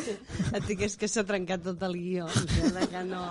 [0.56, 2.26] Et dic, és que s'ha trencat tot el guió.
[2.90, 3.24] que no...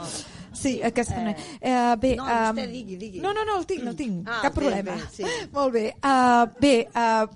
[0.54, 1.22] sí, aquesta...
[1.30, 3.22] Eh, uh, bé, No, um, vostè digui, digui.
[3.22, 4.96] No, no, no, el tinc, no el tinc, Ah, cap bé, problema.
[4.98, 5.24] bé, sí.
[5.56, 5.86] Molt bé.
[6.02, 7.28] Uh, bé, uh,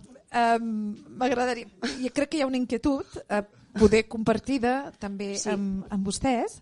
[0.57, 1.69] um, m'agradaria...
[2.13, 3.43] Crec que hi ha una inquietud uh,
[3.79, 5.49] poder compartida també Sí.
[5.49, 6.59] amb, amb vostès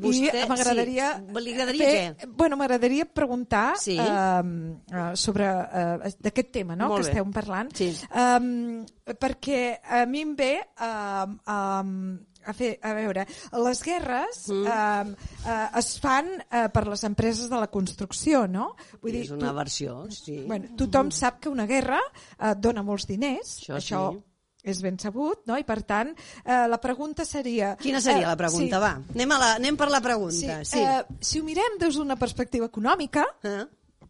[0.00, 1.40] Vostè- i m'agradaria sí.
[1.44, 2.28] Li agradaria què?
[2.36, 3.98] bueno, m'agradaria preguntar Sí.
[3.98, 6.88] uh, sobre uh, d'aquest tema no?
[6.88, 7.16] Molt que bé.
[7.18, 7.90] estem parlant Sí.
[8.14, 13.24] um, perquè a mi em ve um, um, a, fer, a veure,
[13.64, 14.66] les guerres mm.
[14.70, 15.08] um,
[15.46, 18.68] uh, es fan uh, per les empreses de la construcció, no?
[19.02, 20.44] Vull és una versió, sí.
[20.46, 21.98] Bueno, tothom sap que una guerra
[22.38, 24.22] eh, dona molts diners, Això això, sí.
[24.66, 25.56] És ben sabut, no?
[25.58, 26.10] I per tant,
[26.44, 27.74] eh, la pregunta seria...
[27.80, 28.76] Quina seria eh, la pregunta?
[28.80, 30.58] sí, Va, anem, a la, anem per la Sí, pregunta.
[30.66, 30.80] Sí.
[30.82, 33.64] Eh, si ho mirem des d'una perspectiva econòmica, Eh?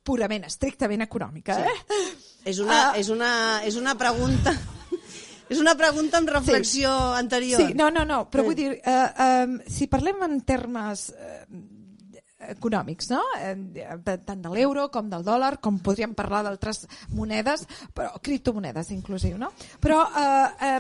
[0.07, 1.63] purament, estrictament econòmica, Sí.
[1.63, 2.17] eh?
[2.47, 2.97] És, una, Ah.
[2.99, 3.31] és, una,
[3.65, 4.55] és una pregunta...
[5.49, 7.61] És una pregunta amb reflexió anterior.
[7.63, 11.45] Sí, no, no, no, però vull dir, eh, eh, si parlem en termes eh,
[12.53, 13.23] econòmics, no?
[14.05, 19.53] Tant de l'euro com del dòlar, com podríem parlar d'altres monedes, però criptomonedes inclusiu, no?
[19.83, 20.73] Però eh,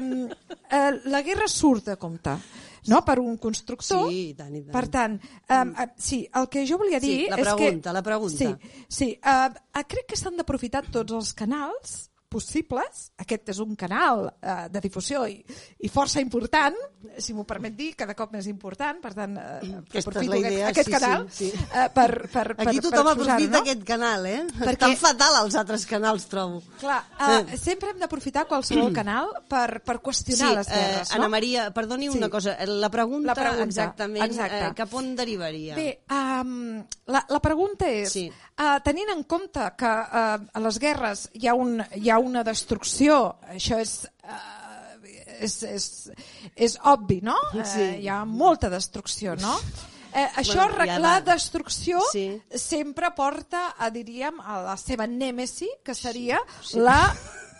[0.70, 2.36] eh, la guerra surt de compte,
[2.88, 3.02] no?
[3.04, 4.08] Per un constructor.
[4.08, 4.72] Sí, i tant, i tant.
[4.74, 5.16] Per tant,
[5.48, 7.54] eh, eh, sí, el que jo volia dir Sí, la és que...
[7.54, 8.36] pregunta, la pregunta.
[8.36, 11.96] Sí, sí eh, crec que s'han d'aprofitar tots els canals
[12.28, 13.10] possibles.
[13.22, 15.38] Aquest és un canal eh, de difusió i,
[15.80, 16.74] i força important,
[17.18, 20.38] si m'ho permet dir, cada cop més important, per tant, eh, Aquesta és aprofito la
[20.40, 21.64] idea, aquest, aquest sí, canal sí, sí.
[21.72, 23.62] Eh, per, per, per, Aquí per tothom posar-ho, aprofita no?
[23.64, 24.40] aquest canal, eh?
[24.58, 26.62] Perquè- Estan fatal els altres canals, trobo.
[26.80, 31.28] Clar, eh, sempre hem d'aprofitar qualsevol canal per, per qüestionar les guerres, eh, Anna?
[31.32, 32.18] Maria, perdoni Sí.
[32.18, 32.56] una cosa.
[32.66, 34.64] La pregunta, La pregunta, exactament, exacte.
[34.66, 35.74] Eh, cap on derivaria?
[35.76, 38.30] Bé, um, la, la pregunta és, Sí.
[38.56, 38.64] Sí.
[38.64, 42.44] uh, tenint en compte que uh, a les guerres hi ha, un, hi ha una
[42.46, 43.98] destrucció, això és...
[44.24, 44.52] Uh,
[45.36, 45.86] és, és,
[46.56, 47.36] és obvi, no?
[47.52, 47.82] Sí.
[47.82, 49.56] Eh, hi ha molta destrucció, no?
[50.16, 52.40] Eh, això, Bueno, bueno, ja destrucció Sí.
[52.56, 56.78] sempre porta, a, diríem, a la seva nèmesi, que seria sí.
[56.80, 57.14] la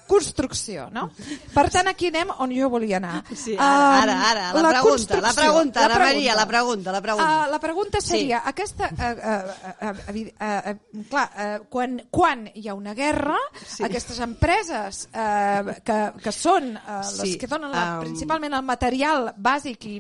[0.07, 1.09] construcció, no?
[1.55, 3.21] Per tant, aquí anem on jo volia anar.
[3.35, 7.27] Sí, ara, ara, ara, la, pregunta, la pregunta, Anna Maria, la pregunta, la pregunta.
[7.27, 8.51] Uh, la pregunta seria, sí.
[8.53, 9.35] aquesta, uh, uh,
[9.67, 13.83] uh, uh, uh, uh, clar, uh, quan, quan hi ha una guerra, Sí.
[13.85, 18.65] aquestes empreses uh, que, que són uh, les Sí, que donen la, um, principalment el
[18.67, 19.97] material bàsic i,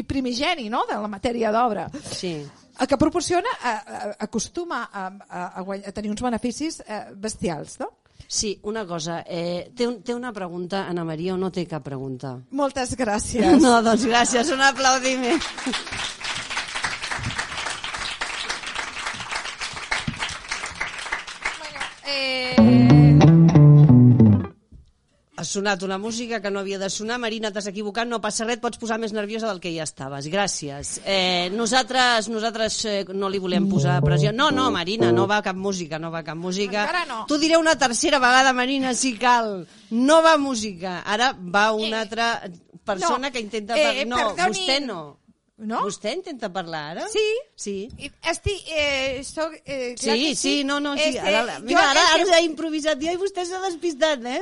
[0.00, 0.82] i primigeni no?
[0.90, 2.34] de la matèria d'obra, Sí.
[2.80, 7.90] el que proporciona uh, acostuma a, a, a, a tenir uns beneficis uh, bestials, no?
[8.26, 9.22] Sí, una cosa.
[9.26, 12.38] Eh, té, un, té una pregunta, Anna Maria, o no té cap pregunta?
[12.50, 13.58] Moltes gràcies.
[13.62, 15.40] No, doncs gràcies, un aplaudiment.
[22.04, 22.91] Eh,
[25.42, 27.16] Ha sonat una música que no havia de sonar.
[27.18, 30.28] Marina, t'has equivocat, no passa res, pots posar més nerviosa del que ja estaves.
[30.30, 30.92] Gràcies.
[31.02, 34.30] Eh, nosaltres nosaltres eh, no li volem posar pressió.
[34.30, 36.84] No, no, Marina, no va cap música, no va cap música.
[36.84, 37.24] Encara no.
[37.26, 39.64] T'ho diré una tercera vegada, Marina, si cal.
[39.90, 41.00] No va música.
[41.02, 42.36] Ara va una altra
[42.86, 43.32] persona no.
[43.32, 43.74] que intenta...
[43.74, 44.62] Eh, no, perdonin.
[44.62, 45.00] vostè no.
[45.62, 45.82] No?
[45.86, 47.04] Vostè intenta parlar ara?
[47.10, 47.26] Sí.
[47.54, 47.76] Sí.
[48.30, 51.10] Estic, eh, soc, eh, Sí, que sí, no, no, sí.
[51.12, 54.40] Este, Ara, mira, ara, ara que- s'ha improvisat jo i vostè s'ha despistat, eh?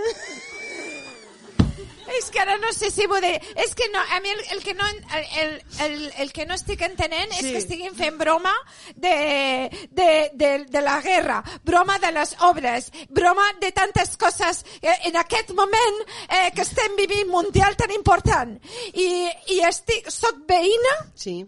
[2.19, 3.37] És que ara no sé si vull dir...
[3.57, 5.53] És que no, a mi el, el, que, no, el,
[5.85, 7.53] el, el, que no estic entenent és Sí.
[7.53, 8.53] que estiguin fent broma
[8.97, 15.17] de, de, de, de la guerra, broma de les obres, broma de tantes coses en
[15.17, 18.59] aquest moment eh, que estem vivint mundial tan important.
[18.95, 19.09] I,
[19.55, 21.39] i estic, soc veïna, Sí.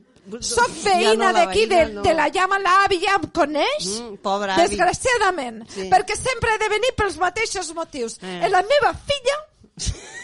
[0.40, 2.02] soc Ja veïna no, la d'aquí, de, no.
[2.06, 3.86] de la llama l'àvia, em coneix?
[3.98, 4.60] Mm, avi.
[4.62, 5.88] Desgraciadament, Sí.
[5.90, 8.18] perquè sempre he de venir pels mateixos motius.
[8.22, 8.40] Eh.
[8.44, 8.48] Eh.
[8.48, 9.38] La meva filla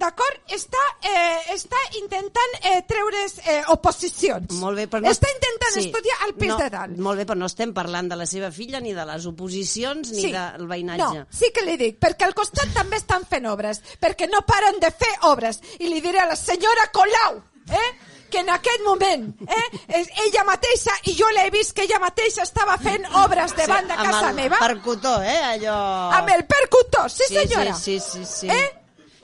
[0.00, 0.38] D'acord?
[0.56, 4.54] Està, eh, està intentant eh, treure's eh, oposicions.
[4.62, 5.12] Molt bé, però no...
[5.12, 7.00] Està intentant estudiar al pis no, de dalt.
[7.04, 10.30] Molt bé, però no estem parlant de la seva filla, ni de les oposicions, ni
[10.32, 11.24] del veïnatge.
[11.24, 14.80] No, sí que li dic, perquè al costat també estan fent obres, perquè no paren
[14.80, 15.60] de fer obres.
[15.80, 17.92] I li diré a la senyora Colau, eh,
[18.30, 22.78] que en aquest moment, eh, ella mateixa, i jo l'he vist que ella mateixa estava
[22.80, 25.78] fent obres davant de casa amb el meva, percutor, eh, allò...
[26.22, 27.74] amb el percutor, sí, senyora.
[27.74, 28.54] Sí, sí, sí, sí.
[28.54, 28.79] Eh?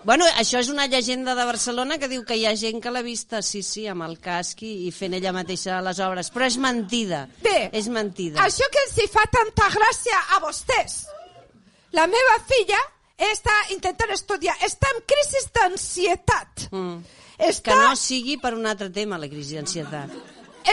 [0.06, 3.02] Bueno, això és una llegenda de Barcelona que diu que hi ha gent que l'ha
[3.02, 6.58] vista, sí, sí, amb el casc i, i fent ella mateixa les obres, però és
[6.62, 7.24] mentida.
[7.42, 8.38] Bé, és mentida.
[8.44, 10.94] Això que els fa tanta gràcia a vostès.
[11.98, 12.78] La meva filla
[13.32, 16.68] està intentant estudiar, està en crisi d'ansietat.
[16.70, 16.96] Mm.
[17.50, 20.14] Està, Que no sigui per un altre tema, la crisi d'ansietat.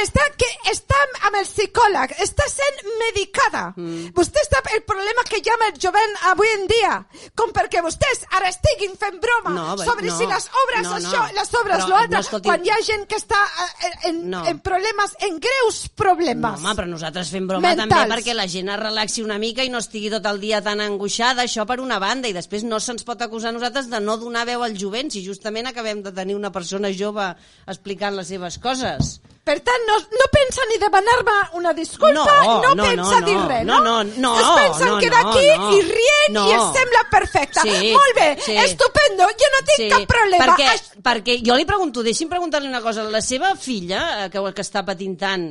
[0.01, 3.73] Està, que, està amb el psicòleg, està sent medicada.
[3.77, 4.11] Mm.
[4.17, 6.93] Vostè està el problema que amb el jovent avui en dia,
[7.37, 10.89] com perquè vostès ara estiguin fent broma No, bé, sobre no, si les obres no,
[10.89, 10.97] no.
[10.97, 13.41] això, les obres Però, l'altre, no, escolti- quan hi ha gent que està
[13.83, 14.45] eh, en, No.
[14.47, 16.59] en problemes, en greus No, problemes.
[16.59, 17.89] home, però nosaltres fem broma Mentals.
[17.89, 20.81] també perquè la gent es relaxi una mica i no estigui tot el dia tan
[20.81, 24.17] angoixada, això per una banda, i després no se'ns pot acusar a nosaltres de no
[24.17, 27.35] donar veu al jovent, si justament acabem de tenir una persona jove
[27.67, 29.19] explicant les seves coses.
[29.43, 33.35] Per tant, no, no pensa ni demanar-me una disculpa, No, no, no, pensa no, dir
[33.35, 33.95] no, res, no, no?
[34.03, 35.71] no, no, Es pensen no, quedar no, aquí no.
[35.75, 36.45] i rient No.
[36.47, 37.59] i els sembla perfecte.
[37.67, 38.55] Sí, Molt bé, sí.
[38.63, 40.45] estupendo, jo no tinc cap problema.
[40.45, 43.03] Perquè, Aix- perquè jo li pregunto, deixi'm preguntar-li una cosa.
[43.03, 45.49] La seva filla, eh, que, que està patint tant,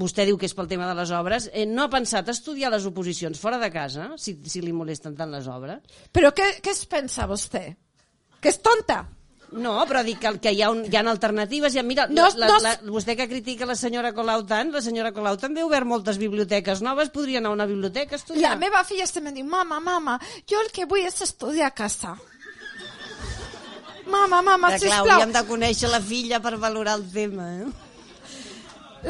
[0.00, 2.86] vostè diu que és pel tema de les obres, eh, no ha pensat estudiar les
[2.88, 5.84] oposicions fora de casa, si, si li molesten tant les obres?
[6.16, 7.66] Però què, què es pensa vostè?
[8.40, 9.02] Que és tonta?
[9.56, 11.74] No, però dic que, que hi, ha un, hi ha alternatives.
[11.74, 15.12] I mira, No, la, no- la, vostè que critica la senyora Colau tant, la senyora
[15.16, 18.50] Colau també ha obert moltes biblioteques noves, podria anar a una biblioteca a estudiar.
[18.52, 20.18] La meva filla sempre em diu, mama, mama,
[20.50, 22.14] jo el que vull és estudiar a casa.
[24.06, 25.08] Mama, mama, Però, clar, sisplau.
[25.16, 27.48] hauríem de conèixer la filla per valorar el tema.
[27.56, 27.66] Eh?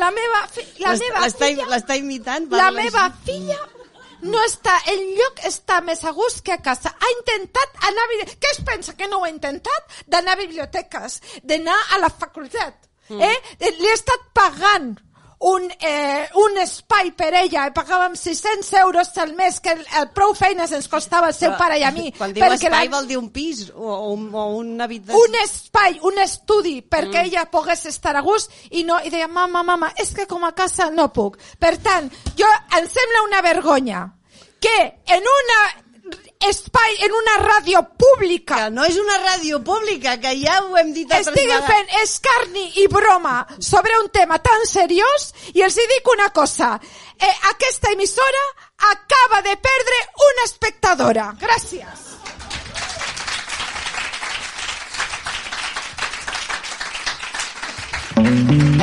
[0.01, 1.67] La meva, fi, la meva filla...
[1.75, 2.47] L'està imitant?
[2.53, 3.59] La meva filla
[4.27, 6.93] no està, el lloc està més a gust que a casa.
[6.99, 8.29] Ha intentat anar a.
[8.37, 9.97] Què es pensa que no ho ha intentat?
[10.07, 12.87] D'anar a biblioteques, d'anar a la facultat.
[13.09, 13.21] Mm.
[13.23, 13.71] Eh?
[13.79, 14.97] Li he estat pagant
[15.39, 20.33] un, eh, un espai per ella, pagàvem 600 euros al mes, que el, el prou
[20.35, 22.09] feines ens costava el seu Però, pare i a mi.
[22.17, 25.21] Quan diu perquè espai la- vol dir un pis o, o, un- o una habitació.
[25.23, 29.63] un espai, un estudi perquè ella pogués estar a gust i no, i deia, mama,
[29.63, 31.37] mama, és que com a casa no puc.
[31.61, 32.49] Per tant, jo,
[32.81, 34.07] em sembla una vergonya
[34.67, 34.79] que
[35.15, 35.61] en una
[36.49, 40.93] espai, en una ràdio pública Que no és una ràdio pública, que ja ho hem
[40.95, 45.87] dit altres estiguen fent escarni i broma sobre un tema tan seriós i els hi
[45.95, 46.75] dic una cosa,
[47.19, 48.45] eh, aquesta emissora
[48.93, 51.33] acaba de perdre una espectadora.
[51.41, 52.07] Gràcies.
[58.17, 58.76] A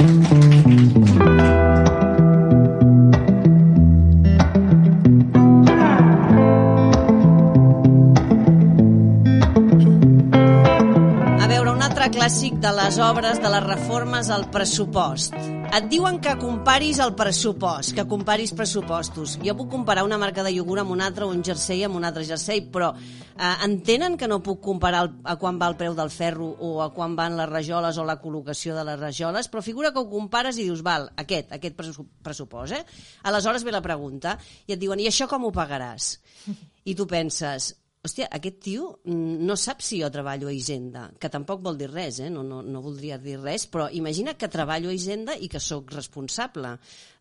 [12.64, 15.34] de les obres, de les reformes, el pressupost.
[15.76, 19.34] Et diuen que comparis el pressupost, que comparis pressupostos.
[19.44, 22.24] Jo puc comparar una marca de iogurt amb una altra, un jersei amb un altre
[22.24, 26.14] jersei, però eh, entenen que no puc comparar el, a quan va el preu del
[26.14, 29.92] ferro o a quan van les rajoles o la col·locació de les rajoles, però figura
[29.92, 32.86] que ho compares i dius, val, aquest, aquest pressu- pressupost, eh?
[33.28, 34.38] Aleshores ve la pregunta
[34.68, 36.14] i et diuen, i això com ho pagaràs?
[36.88, 37.74] I tu penses,
[38.04, 42.18] hòstia, aquest tio no sap si jo treballo a Hisenda, que tampoc vol dir res,
[42.20, 42.28] eh?
[42.30, 45.94] no, no, no voldria dir res, però imagina que treballo a Hisenda i que sóc
[45.96, 46.74] responsable.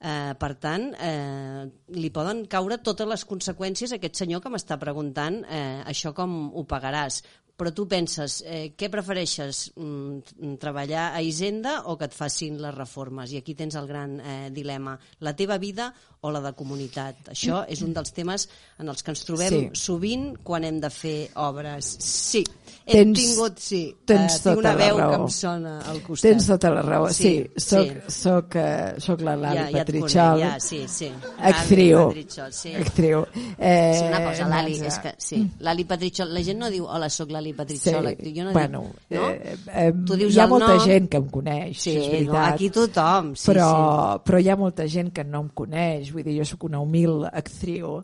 [0.03, 1.63] Eh, per tant, eh,
[1.95, 6.51] li poden caure totes les conseqüències a aquest senyor que m'està preguntant eh, això com
[6.51, 7.21] ho pagaràs.
[7.57, 12.75] Però tu penses, eh, què prefereixes, mm, treballar a Hisenda o que et facin les
[12.75, 13.31] reformes?
[13.33, 15.93] I aquí tens el gran eh, dilema, la teva vida
[16.23, 17.29] o la de comunitat.
[17.31, 18.49] Això és un dels temes
[18.79, 19.71] en els que ens trobem Sí.
[19.75, 21.85] sovint quan hem de fer obres.
[22.01, 22.43] Sí.
[22.85, 25.15] He Tens- tingut, sí, tens eh, tinc tota una veu que raó.
[25.23, 26.31] em sona al costat.
[26.33, 27.23] Tens tota la raó, sí.
[27.55, 28.21] Sí, Soc, sí.
[28.23, 31.13] soc, eh, soc la Lali ja, ja conec, ja, sí, sí.
[31.39, 32.13] Actriu.
[32.51, 32.75] Sí.
[32.75, 33.25] Actriu.
[33.59, 37.09] Eh, Sí, una cosa, Lali, és que, sí, Lali Patrichol, la gent no diu, hola,
[37.09, 38.35] sóc Lali Sí, Patrichol, actriu.
[38.37, 39.29] jo no bueno, dic, no?
[39.31, 40.85] eh, eh, Tu dius hi ha molta nom.
[40.85, 42.33] gent que em coneix, Sí, és veritat.
[42.35, 43.71] no, aquí tothom, sí, però,
[44.17, 44.23] sí.
[44.27, 47.25] però hi ha molta gent que no em coneix, vull dir, jo sóc una humil
[47.33, 48.03] actriu.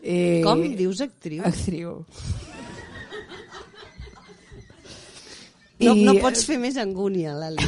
[0.00, 1.42] Eh, Com dius actriu?
[1.44, 2.04] Actriu.
[5.82, 7.64] No, I- no pots fer més angúnia, Lali.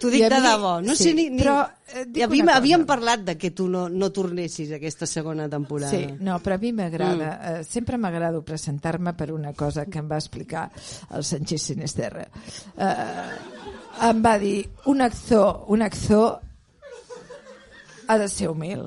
[0.00, 0.72] T'ho dic I a de mi- debò.
[0.84, 1.28] No sí, sé ni...
[1.30, 1.38] ni...
[1.40, 1.54] però,
[1.88, 5.90] eh, dic I havíem, parlat de que tu no, no tornessis a aquesta segona temporada.
[5.90, 7.60] Sí, no, però a mi m'agrada, Mm.
[7.60, 10.70] eh, sempre m'agrada presentar-me per una cosa que em va explicar
[11.16, 12.26] el Sánchez Sinisterra.
[12.76, 16.40] Eh, em va dir, un actor, un actor
[18.08, 18.82] ha de ser humil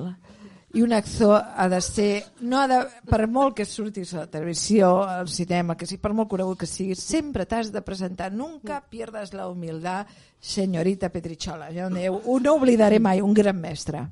[0.72, 2.76] i un actor ha de ser no ha de,
[3.10, 6.66] per molt que surtis a la televisió, al cinema, que si per molt conegut que
[6.70, 10.06] siguis, sempre t'has de presentar nunca pierdas la humildad
[10.38, 14.06] señorita Petrichola jo no, no oblidaré mai un gran mestre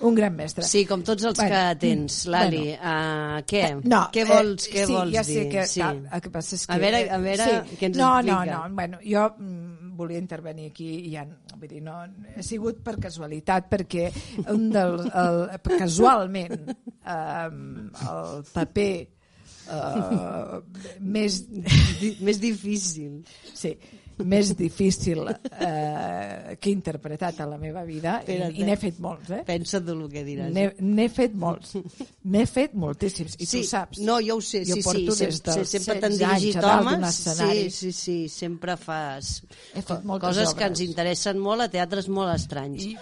[0.00, 2.62] un gran mestre Sí, com tots els Bueno, que tens, Lali.
[2.76, 2.80] bueno.
[2.82, 3.62] uh, què?
[3.84, 5.36] no, què vols, eh, què sí, vols ja dir?
[5.36, 5.80] sé que, sí.
[5.80, 6.72] tal, el que passa és que...
[6.72, 7.76] A veure- a veure sí.
[7.80, 8.44] què ens no, explica.
[8.44, 11.24] No, no, bueno, jo mm, volia intervenir aquí i ja,
[11.56, 11.98] vull dir, no,
[12.36, 14.06] he sigut per casualitat perquè
[14.52, 15.42] un del, el,
[15.78, 17.50] casualment eh,
[18.12, 18.90] el paper
[19.72, 20.60] eh,
[21.16, 21.40] més,
[22.00, 23.22] Di- Més difícil.
[23.54, 23.74] sí,
[24.24, 29.00] més difícil eh, que he interpretat a la meva vida i, Espera't, i n'he fet
[29.04, 29.42] molts, eh?
[29.46, 30.54] Pensa't del que diràs.
[30.80, 31.74] N'he fet molts.
[32.24, 33.36] N'he fet moltíssims.
[33.38, 34.00] I sí, tu saps.
[34.06, 34.86] No, jo ho sé, Jo sí, sí.
[34.88, 37.20] porto Sem des dels sempre t'han 16 anys dirigit homes.
[37.26, 39.42] Sí, sí, sí, sempre fas
[39.86, 40.54] coses obres.
[40.54, 42.84] que ens interessen molt a teatres molt estranys.
[42.86, 42.96] I-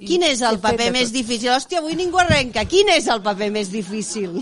[0.00, 1.50] i Quin és el paper més difícil?
[1.52, 2.64] Hòstia, avui ningú arrenca.
[2.64, 4.38] Quin és el paper més difícil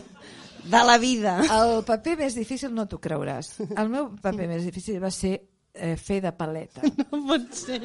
[0.69, 1.41] de la vida?
[1.51, 3.57] El paper més difícil no t'ho creuràs.
[3.75, 5.41] El meu paper més difícil va ser
[5.79, 6.83] eh, fer de paleta.
[7.13, 7.81] No pot ser.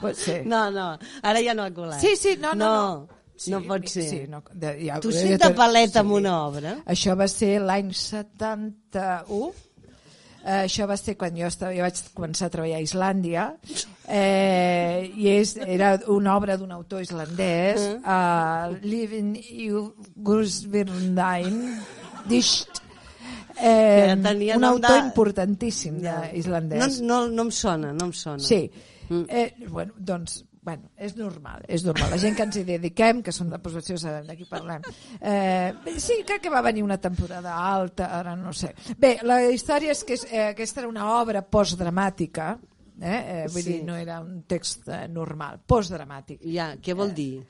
[0.00, 0.40] Pot ser.
[0.46, 0.88] No, no,
[1.22, 2.00] ara ja no ha colat.
[2.00, 2.80] Sí, sí, no, no, no.
[3.06, 3.22] no.
[3.36, 4.08] Sí, no pot ser.
[4.08, 6.18] Sí, no, de, ja, Tu te- de paleta amb sí.
[6.22, 6.76] una obra?
[6.88, 9.52] Això va ser l'any 71.
[10.46, 13.46] Eh, això va ser quan jo, estava, jo vaig començar a treballar a Islàndia
[14.06, 19.32] eh, i és, era una obra d'un autor islandès uh, Living
[20.14, 21.58] Gursvirndain
[22.30, 22.78] Disht
[23.58, 26.30] eh, tenia un autor de- importantíssim Ja.
[26.32, 28.38] islandès No, no, no em sona, no em sona.
[28.38, 28.70] Sí.
[29.08, 29.24] Mm.
[29.28, 32.10] Eh, bueno, doncs, bueno, és normal, és normal.
[32.10, 34.82] La gent que ens hi dediquem, que som de professió, sabem de qui parlem.
[35.20, 38.74] Eh, sí, crec que va venir una temporada alta, ara no sé.
[38.98, 42.58] Bé, la història és que és, eh, aquesta era una obra postdramàtica,
[43.00, 43.44] eh?
[43.44, 43.72] Eh, vull Sí.
[43.74, 46.40] dir, no era un text eh, normal, postdramàtic.
[46.42, 47.38] Ja, què vol dir?
[47.42, 47.46] Eh?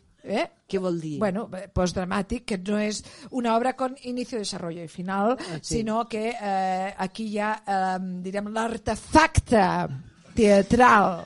[0.67, 1.19] Què vol dir?
[1.23, 5.79] Bueno, eh, postdramátic, que no es una obra con inicio, desarrollo y final, Ah, sí.
[5.79, 9.63] sino que eh, aquí ya, eh, direm, l'artefacte
[10.35, 11.25] teatral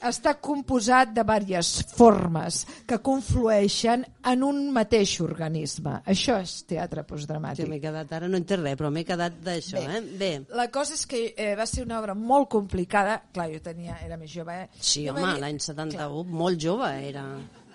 [0.00, 5.98] està composat de diverses formes que conflueixen en un mateix organisme.
[6.08, 7.68] Això és teatre postdramàtic.
[7.68, 9.98] m'he quedat, ara no entès res, però m'he quedat d'això, Bé.
[9.98, 10.00] eh?
[10.16, 10.30] Bé.
[10.56, 13.22] La cosa és que eh, va ser una obra molt complicada.
[13.30, 14.54] Clar, jo tenia, era més jove.
[14.62, 14.68] Eh?
[14.80, 17.26] Sí, Jo home, l'any 71, molt jove era.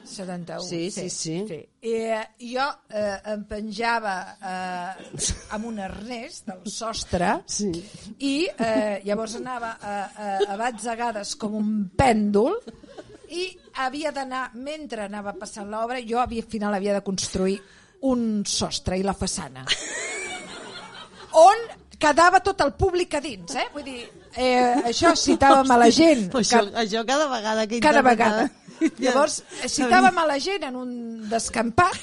[0.06, 0.62] 71.
[0.68, 1.36] Sí, sí, sí.
[1.48, 1.60] sí.
[1.86, 2.22] I eh,
[2.54, 5.20] jo eh, em penjava eh,
[5.58, 7.72] amb un arnès del sostre Sí.
[8.20, 12.58] i eh, llavors anava a, a, a batzegades com un pèndol
[13.36, 13.48] i
[13.82, 17.58] havia d'anar, mentre anava passant l'obra, jo havia, al final havia de construir
[18.06, 19.66] un sostre i la façana
[21.36, 21.66] on
[22.00, 23.66] quedava tot el públic a dins, eh?
[23.74, 24.04] Vull dir,
[24.36, 26.30] eh, això citàvem a la gent.
[26.32, 28.52] Però això, que- això cada vegada que cada interpretava- vegada.
[29.04, 30.96] Llavors, citàvem a la gent en un
[31.30, 32.00] descampat.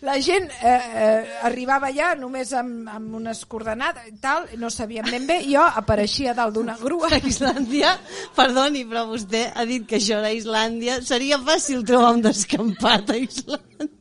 [0.00, 5.04] La gent eh, eh, arribava allà només amb, amb unes coordenades i tal, no sabíem
[5.12, 7.10] ben bé, i jo apareixia dalt d'una grua.
[7.12, 7.92] A Islàndia,
[8.36, 11.02] perdoni, però vostè ha dit que això era Islàndia.
[11.04, 13.99] Seria fàcil trobar un descampat a Islàndia.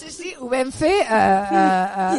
[0.00, 1.64] Sí, sí, ho vam fer a, a,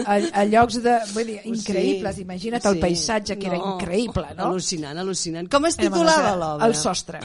[0.06, 2.20] a, a, llocs de, vull dir, increïbles.
[2.20, 2.84] Sí, Imagina't el sí.
[2.84, 4.52] paisatge, que era increïble, no?
[4.52, 5.50] Al·lucinant, al·lucinant.
[5.50, 6.68] Com es titulava l'obra?
[6.70, 7.24] El sostre.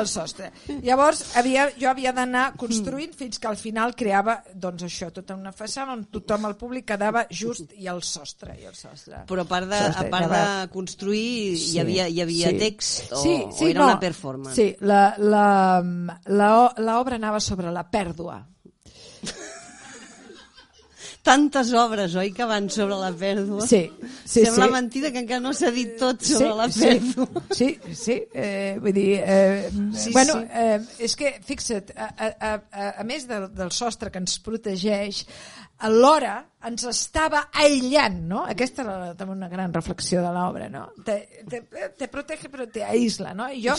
[0.00, 0.50] El sostre.
[0.84, 5.52] Llavors, havia, jo havia d'anar construint fins que al final creava, doncs això, tota una
[5.54, 8.56] façana on tothom, el públic, quedava just i el sostre.
[8.60, 9.24] I el sostre.
[9.28, 12.58] Però a part de, Sostre, a part de construir, hi havia, hi havia sí.
[12.62, 13.90] text o, sí, sí, o era no.
[13.92, 14.56] una performance?
[14.58, 15.46] Sí, la, la,
[16.26, 16.50] la,
[16.84, 18.40] l'obra anava sobre la pèrdua.
[21.24, 23.64] Tantes obres, oi, que van sobre la pèrdua.
[23.66, 23.86] Sí,
[24.24, 24.72] sí, Sembla sí.
[24.74, 27.42] mentida que encara no s'ha dit tot sobre la sí, pèrdua.
[27.56, 30.46] sí, sí, eh, vull dir, eh, Sí, bueno, sí.
[30.52, 35.24] eh, és que, fixa't, a, a, a, a més del, del sostre que ens protegeix,
[35.84, 38.42] alhora ens estava aïllant, no?
[38.48, 40.86] Aquesta era també una gran reflexió de l'obra, no?
[41.04, 41.16] Te,
[41.50, 41.60] te,
[41.98, 43.50] te protege però te aïsla, no?
[43.52, 43.74] I jo,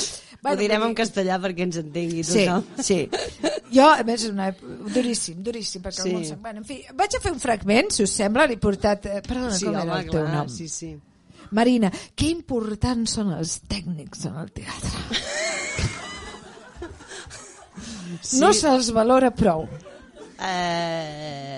[0.45, 2.67] Ho direm en castellà perquè ens entengui Sí, tothom.
[2.85, 2.99] sí.
[3.73, 4.51] Jo, a més, és una...
[4.93, 6.09] duríssim, duríssim, perquè Sí.
[6.11, 6.41] el món se'n...
[6.45, 9.09] Bueno, en fi, vaig a fer un fragment, si us sembla, l'he portat...
[9.09, 10.49] eh, Perdona, Sí, com home, era el teu clar, nom?
[10.53, 10.93] sí, sí.
[11.57, 14.93] Marina, que importants són els tècnics en el teatre.
[18.21, 18.39] Sí.
[18.39, 19.65] No se'ls valora prou.
[20.39, 21.54] Eh...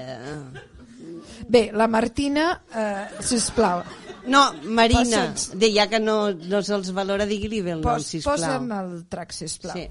[1.47, 3.83] Bé, la Martina, eh, sisplau,
[4.27, 8.35] No, Marina, de, ja que no, no se'ls valora, digui-li bé el nom, pos, sisplau.
[8.35, 9.77] posa'm el trac, sisplau.
[9.77, 9.87] Sí.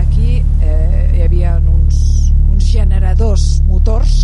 [0.00, 1.98] Aquí eh, hi havia uns,
[2.48, 4.22] uns generadors motors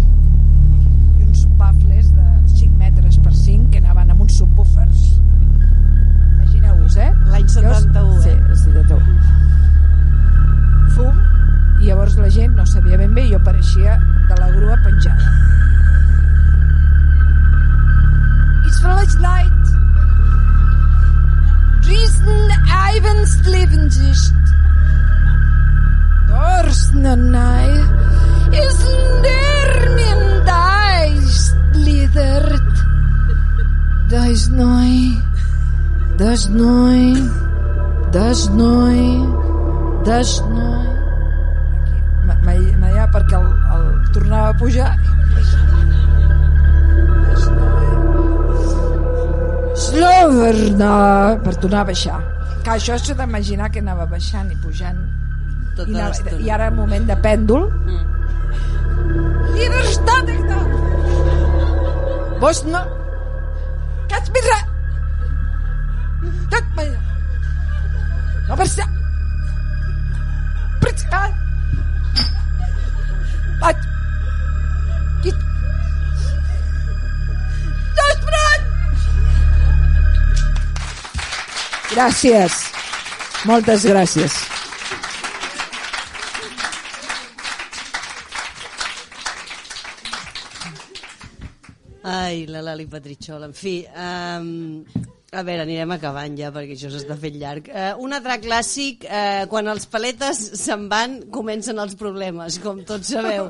[1.34, 5.20] uns bafles de 5 metres per 5 que anaven amb uns subwoofers.
[6.36, 7.10] Imagineu-vos, eh?
[7.32, 8.38] L'any 71, sí, eh?
[8.50, 9.00] el 71.
[10.94, 11.16] Fum,
[11.80, 15.26] i llavors la gent no sabia ben bé i jo apareixia de la grua penjada.
[18.68, 19.64] It's Flashlight.
[21.88, 22.48] Riesen
[22.94, 24.54] Ivens Levensicht.
[26.30, 27.70] Dorsnanai
[28.54, 29.63] is nermin daist
[32.14, 32.62] lidert.
[34.08, 35.18] Das noi,
[36.16, 37.14] das noi,
[38.12, 39.26] das noi,
[40.04, 40.86] das noi.
[42.34, 44.92] Aquí, m'allà perquè el, el tornava a pujar.
[49.74, 50.94] Sloverna,
[51.42, 52.20] per tornar a baixar.
[52.64, 55.00] Que això s'ha d'imaginar que anava baixant i pujant
[55.76, 58.12] Tota i, anava, i ara el moment de pèndol Mm.
[59.52, 60.30] Libertad
[62.44, 62.48] da.
[62.48, 62.78] Vos no
[64.08, 64.58] Kaç mirra
[66.50, 66.84] Dök me
[68.48, 68.84] No versa
[70.80, 71.30] Pritska
[73.60, 73.76] At
[75.22, 75.34] Git
[77.96, 78.60] Dostbran
[81.94, 82.52] Gràcies.
[83.44, 84.53] Moltes gràcies
[92.04, 93.46] Ai, la Lali Patritxol.
[93.46, 94.84] En fi, um,
[95.32, 97.70] a veure, anirem acabant ja perquè això s'està fent llarg.
[97.72, 103.14] Uh, un altre clàssic, uh, quan els paletes se'n van, comencen els problemes, com tots
[103.16, 103.48] sabeu.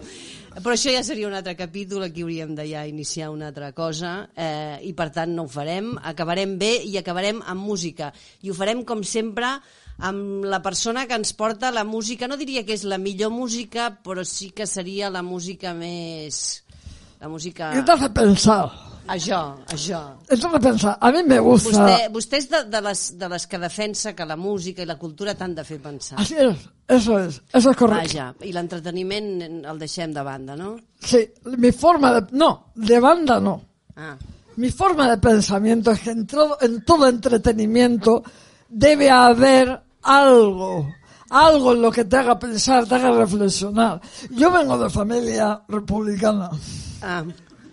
[0.55, 4.29] Però això ja seria un altre capítol, aquí hauríem de ja iniciar una altra cosa
[4.39, 5.97] eh, i per tant no ho farem.
[5.99, 8.13] Acabarem bé i acabarem amb música.
[8.47, 9.51] I ho farem, com sempre,
[9.99, 12.31] amb la persona que ens porta la música.
[12.31, 16.64] No diria que és la millor música, però sí que seria la música més...
[17.25, 17.73] La música...
[17.75, 18.71] Y te hace pensar.
[19.09, 19.39] Això,
[19.73, 20.01] això.
[20.29, 20.99] Eso te pensar.
[21.01, 21.71] A mí me gusta.
[21.73, 24.99] Vostè, vostè és de, de, les, de les que defensa que la música i la
[25.01, 26.19] cultura t'han de fer pensar.
[26.21, 26.67] Así es.
[26.85, 27.41] Eso es.
[27.49, 28.13] Eso es correcto.
[28.13, 30.75] Vaja, i l'entreteniment el deixem de banda, no?
[31.01, 31.25] Sí.
[31.57, 32.27] Mi forma de...
[32.37, 33.55] No, de banda no.
[33.97, 34.19] Ah,
[34.57, 38.23] Mi forma de pensamiento es que en todo, en todo entretenimiento
[38.69, 40.93] debe haber algo,
[41.31, 44.03] algo en lo que te haga pensar, te haga reflexionar.
[44.29, 46.51] Yo vengo de familia republicana
[47.03, 47.23] ah.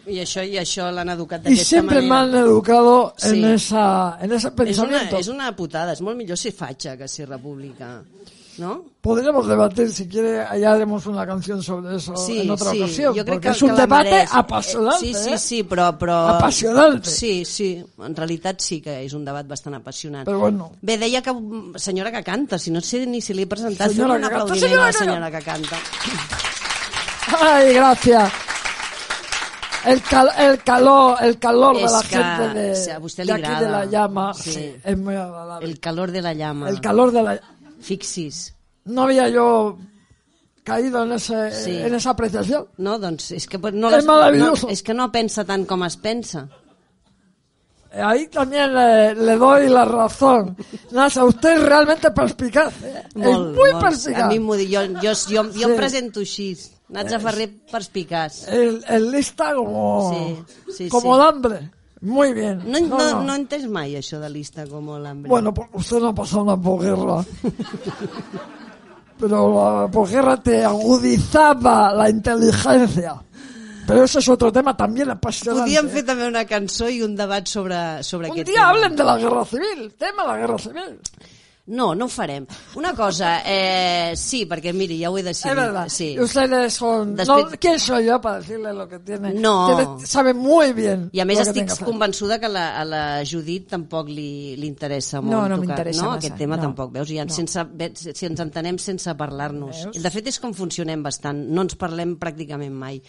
[0.08, 2.40] I això, i això l'han educat y d'aquesta siempre manera.
[2.40, 3.30] han educado Sí.
[3.38, 5.18] en, esa, en ese És una, pensamiento.
[5.20, 8.02] és una putada, és molt millor ser fatxa que ser república,
[8.58, 8.84] no?
[9.00, 13.24] Podríamos debatir, si quiere, allá haremos una canción sobre eso en otra sí, ocasión, jo
[13.24, 14.30] crec porque que, es un que debate mereix.
[14.34, 15.00] apasionante.
[15.06, 15.38] Sí, sí, ¿eh?
[15.38, 15.96] sí, però...
[15.98, 16.28] però...
[16.36, 17.10] Apasionante.
[17.10, 20.26] Sí, sí, en realitat sí que és un debat bastant apassionant.
[20.26, 21.32] Pero bueno, Bé, deia que
[21.78, 24.62] senyora que canta, si no sé ni si li he presentat, Senyora un canta, aplaudiment
[24.62, 25.78] senyora a la senyora que canta.
[27.40, 28.32] Ay, gracias.
[29.86, 33.26] El, cal- el calor, el calor de Es la que gente de, si a de
[33.26, 33.86] le aquí de la agrada.
[33.86, 34.52] llama Sí.
[34.52, 35.68] sí, es agradable.
[35.68, 36.70] El calor de la llama.
[36.70, 37.42] El calor de la
[37.80, 38.54] Fixis.
[38.86, 39.78] no había yo
[40.64, 41.78] caído en ese Sí.
[41.78, 42.68] en esa apreciación.
[42.78, 44.68] No, doncs és que no, És maravilloso.
[44.68, 46.48] no, és que no pensa tant com es pensa.
[47.94, 50.56] Eh, Ahí también le, le doy la razón.
[50.92, 52.72] Nasa, usted es realmente perspicaz.
[52.84, 53.04] ¿eh?
[53.16, 54.24] es muy perspicaz.
[54.24, 55.64] A mi m'ho jo, jo, jo, jo Sí.
[55.64, 56.56] em presento així.
[56.92, 58.48] Natza Ferrer perspicaç.
[58.50, 61.20] El, el lista como, Sí, sí, como sí.
[61.22, 61.60] el hambre.
[62.02, 62.64] Muy bien.
[62.66, 65.30] No, no, no, he entès mai això de lista com l'hambre.
[65.30, 67.24] Bueno, pues usted no ha pasado una posguerra.
[69.20, 73.22] Pero la posguerra te agudizaba la inteligencia.
[73.86, 75.62] Pero ese es otro tema también apasionante.
[75.68, 75.92] Podíem ¿eh?
[75.94, 78.70] fer també una cançó i un debat sobre, sobre Un aquest día tema.
[78.70, 81.00] hablen de la guerra civil, tema de la guerra civil.
[81.72, 82.46] No, no ho farem.
[82.76, 85.52] Una cosa, eh, sí, perquè miri, ja ho he decidit.
[85.54, 85.88] Es verdad.
[85.90, 86.20] Sí.
[86.20, 87.16] Ustedes son...
[87.16, 89.34] Después- no, ¿Quién soy yo para decirle lo que tiene?
[89.34, 89.76] No.
[89.76, 91.10] Tiene- sabe muy bien.
[91.14, 95.22] I a més estic que convençuda que la, a la Judit tampoc li, li interessa
[95.22, 95.68] molt No, no tocar.
[95.68, 96.10] m'interessa no?
[96.12, 96.64] massa, Aquest tema no.
[96.64, 97.08] tampoc, veus?
[97.10, 97.34] Ja, No.
[97.34, 97.64] sense,
[98.14, 99.88] si ens entenem sense parlar-nos.
[99.96, 101.40] De fet, és com funcionem bastant.
[101.50, 103.02] No ens parlem pràcticament mai.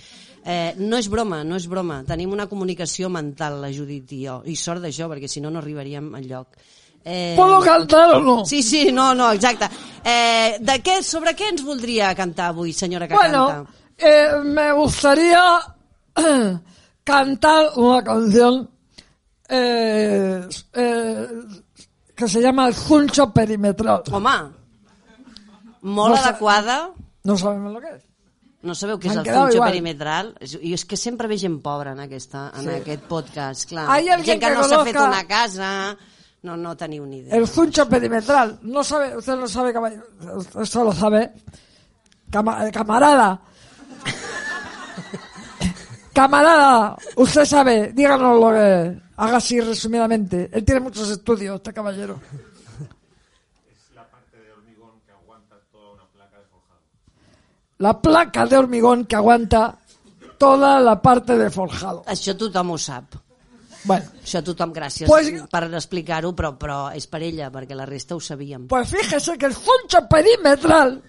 [0.45, 2.03] Eh, no és broma, no és broma.
[2.07, 4.41] Tenim una comunicació mental, la Judit i jo.
[4.47, 6.57] I sort d'això, perquè si no, no arribaríem enlloc.
[7.05, 8.45] Eh, ¿Puedo cantar o no?
[8.47, 9.69] Sí, sí, no, no, exacte.
[10.05, 13.73] Eh, de què, sobre què ens voldria cantar avui, senyora que Bueno, canta?
[13.99, 15.43] eh, me gustaría
[17.05, 18.71] cantar una canción
[19.49, 21.29] eh, eh,
[22.15, 24.03] que se llama El Juncho Perimetral.
[24.11, 24.31] Home,
[25.83, 26.91] molt No adequada.
[27.25, 28.03] No sabemos lo que es.
[28.63, 29.71] No sabeu què és el funcho igual.
[29.73, 30.29] perimetral?
[30.39, 33.89] És- I és que sempre ve gent pobra en, aquesta, en aquest podcast, clar.
[33.91, 35.97] Hay gent que, que no s'ha fet una casa...
[36.43, 37.37] No, no teniu ni idea.
[37.37, 38.59] El Juncho Perimetral.
[38.63, 40.03] No sabe, usted no sabe, caballero.
[40.61, 41.33] Esto lo sabe.
[42.31, 43.41] Cama- eh, camarada.
[46.13, 50.51] Camarada, usted sabe, díganos lo que haga así resumidamente.
[50.53, 52.21] Él tiene muchos estudios, este caballero.
[57.79, 59.79] La placa de hormigón que aguanta
[60.39, 62.05] toda la parte de forjado.
[62.07, 63.17] Això tothom ho sap.
[63.85, 68.15] Bueno, Això tothom, gràcies Pues- per explicar-ho, però, però és per ella, perquè la resta
[68.15, 68.69] ho sabíem.
[68.69, 71.03] Pues fíjese que el funcho perimetral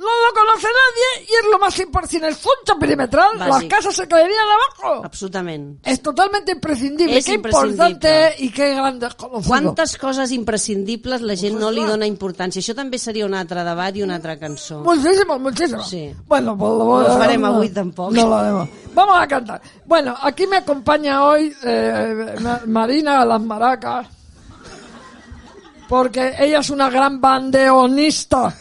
[0.00, 2.26] no lo conoce nadie y es lo más importante.
[2.26, 3.58] El funcho perimetral, Básico.
[3.58, 5.04] las casas se caerían abajo.
[5.04, 5.86] Absolutament.
[5.86, 7.18] Es totalmente imprescindible.
[7.18, 9.46] Es qué importante y qué gran desconocido.
[9.48, 12.60] Quantes coses imprescindibles la gent no li dona importància.
[12.62, 14.80] Això també seria un altre debat i una altra cançó.
[14.82, 15.82] Muchísimo, muchísimo.
[15.84, 16.14] Sí.
[16.26, 18.12] Bueno, pues No a- lo farem avui tampoc.
[18.12, 18.68] No lo haremos.
[18.94, 19.60] Vamos a cantar.
[19.84, 24.06] Bueno, aquí me acompaña hoy eh, Ma- Marina Las Maracas.
[25.88, 28.54] Porque ella es una gran bandeonista.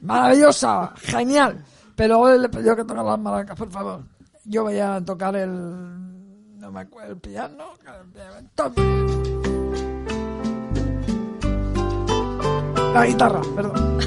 [0.00, 1.62] Maravillosa, genial.
[1.96, 4.00] Pero hoy le pidió que toque las maracas, por favor.
[4.44, 6.58] Yo voy a tocar el.
[6.58, 7.64] No me acuerdo, el piano.
[12.94, 13.82] La guitarra, perdón.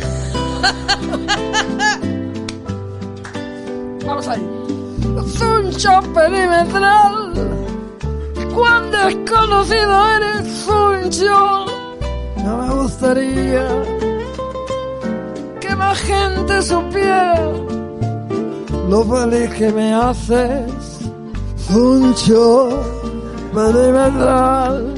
[4.06, 4.48] Vamos ahí.
[5.28, 7.34] Zuncho perimetral.
[8.54, 11.66] Cuán desconocido eres, Zuncho.
[12.44, 13.68] No me gustaría
[15.76, 17.36] que más gente supiera
[18.90, 21.00] lo feliz que me haces,
[21.68, 22.70] Zuncho
[23.54, 24.94] perimetral.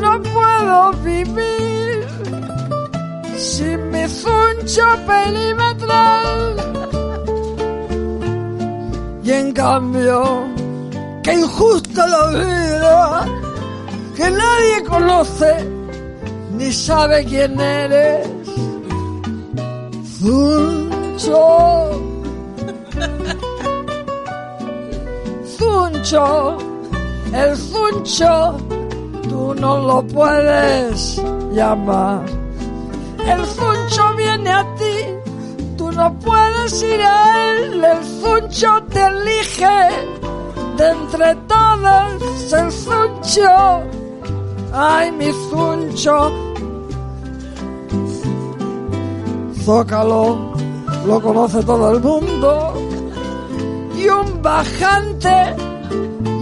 [0.00, 2.06] No puedo vivir
[3.36, 6.56] sin mi Zuncho perimetral.
[9.24, 10.44] Y en cambio,
[11.22, 13.26] qué injusta la vida,
[14.14, 15.77] que nadie conoce
[16.58, 18.28] ni sabe quién eres.
[20.18, 21.90] Zuncho.
[25.56, 26.58] Zuncho,
[27.32, 28.56] el Zuncho,
[29.28, 32.24] tú no lo puedes llamar.
[33.24, 34.96] El Zuncho viene a ti,
[35.76, 37.84] tú no puedes ir a él.
[37.84, 39.78] El Zuncho te elige
[40.76, 42.52] de entre todos.
[42.52, 43.82] El Zuncho,
[44.72, 46.47] ay mi Zuncho,
[49.68, 50.54] Zócalo,
[51.06, 52.72] lo conoce todo el mundo.
[53.94, 55.54] Y un bajante,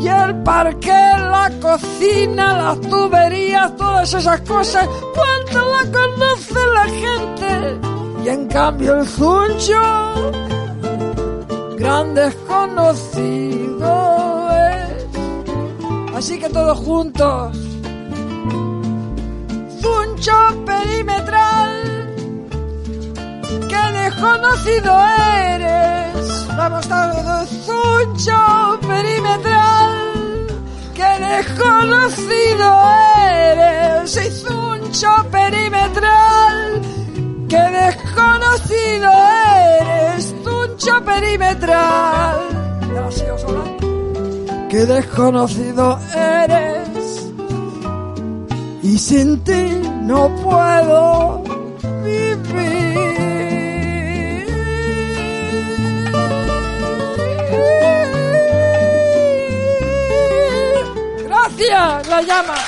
[0.01, 4.89] y el parque, la cocina, las tuberías, todas esas cosas.
[5.12, 7.81] ¿Cuánto la conoce la gente?
[8.24, 10.33] Y en cambio el Zuncho,
[11.79, 13.89] gran desconocido
[14.53, 15.05] es.
[16.14, 17.59] Así que todos juntos.
[19.81, 21.96] Zuncho perimetral
[24.17, 24.93] desconocido
[25.53, 26.47] eres.
[26.57, 30.47] Vamos todos, Zuncho perimetral,
[30.95, 32.67] qué desconocido
[33.29, 34.11] eres.
[34.11, 36.81] Soy Zuncho perimetral,
[37.49, 39.11] qué desconocido
[39.81, 40.35] eres.
[40.45, 42.57] Zuncho perimetral.
[44.69, 47.33] Qué desconocido eres.
[48.83, 51.46] Y sin ti no puedo
[62.17, 62.66] la llama.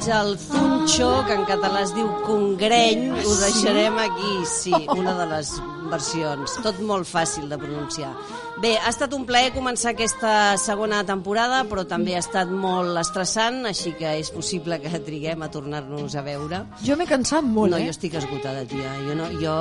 [0.00, 5.26] Homenatge al Zuncho, que en català es diu Congreny, ho deixarem aquí, sí, una de
[5.28, 5.50] les
[5.90, 6.54] versions.
[6.64, 8.12] Tot molt fàcil de pronunciar.
[8.60, 13.64] Bé, ha estat un plaer començar aquesta segona temporada, però també ha estat molt estressant,
[13.68, 16.62] així que és possible que triguem a tornar-nos a veure.
[16.84, 17.88] Jo m'he cansat molt, no, eh?
[17.88, 18.94] jo estic esgotada, tia.
[19.04, 19.58] Jo no, jo...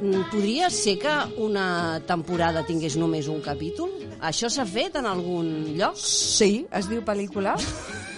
[0.00, 3.92] Mm, Podria ser que una temporada tingués només un capítol?
[4.24, 5.96] Això s'ha fet en algun lloc?
[6.00, 7.56] Sí, es diu pel·lícula.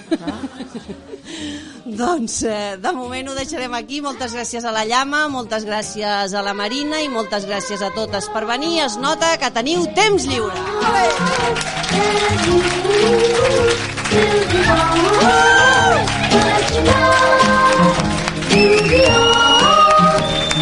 [2.01, 4.01] Doncs eh, de moment ho deixarem aquí.
[4.05, 8.29] Moltes gràcies a la Llama, moltes gràcies a la Marina i moltes gràcies a totes
[8.35, 8.81] per venir.
[8.87, 10.59] Es nota que teniu temps lliure.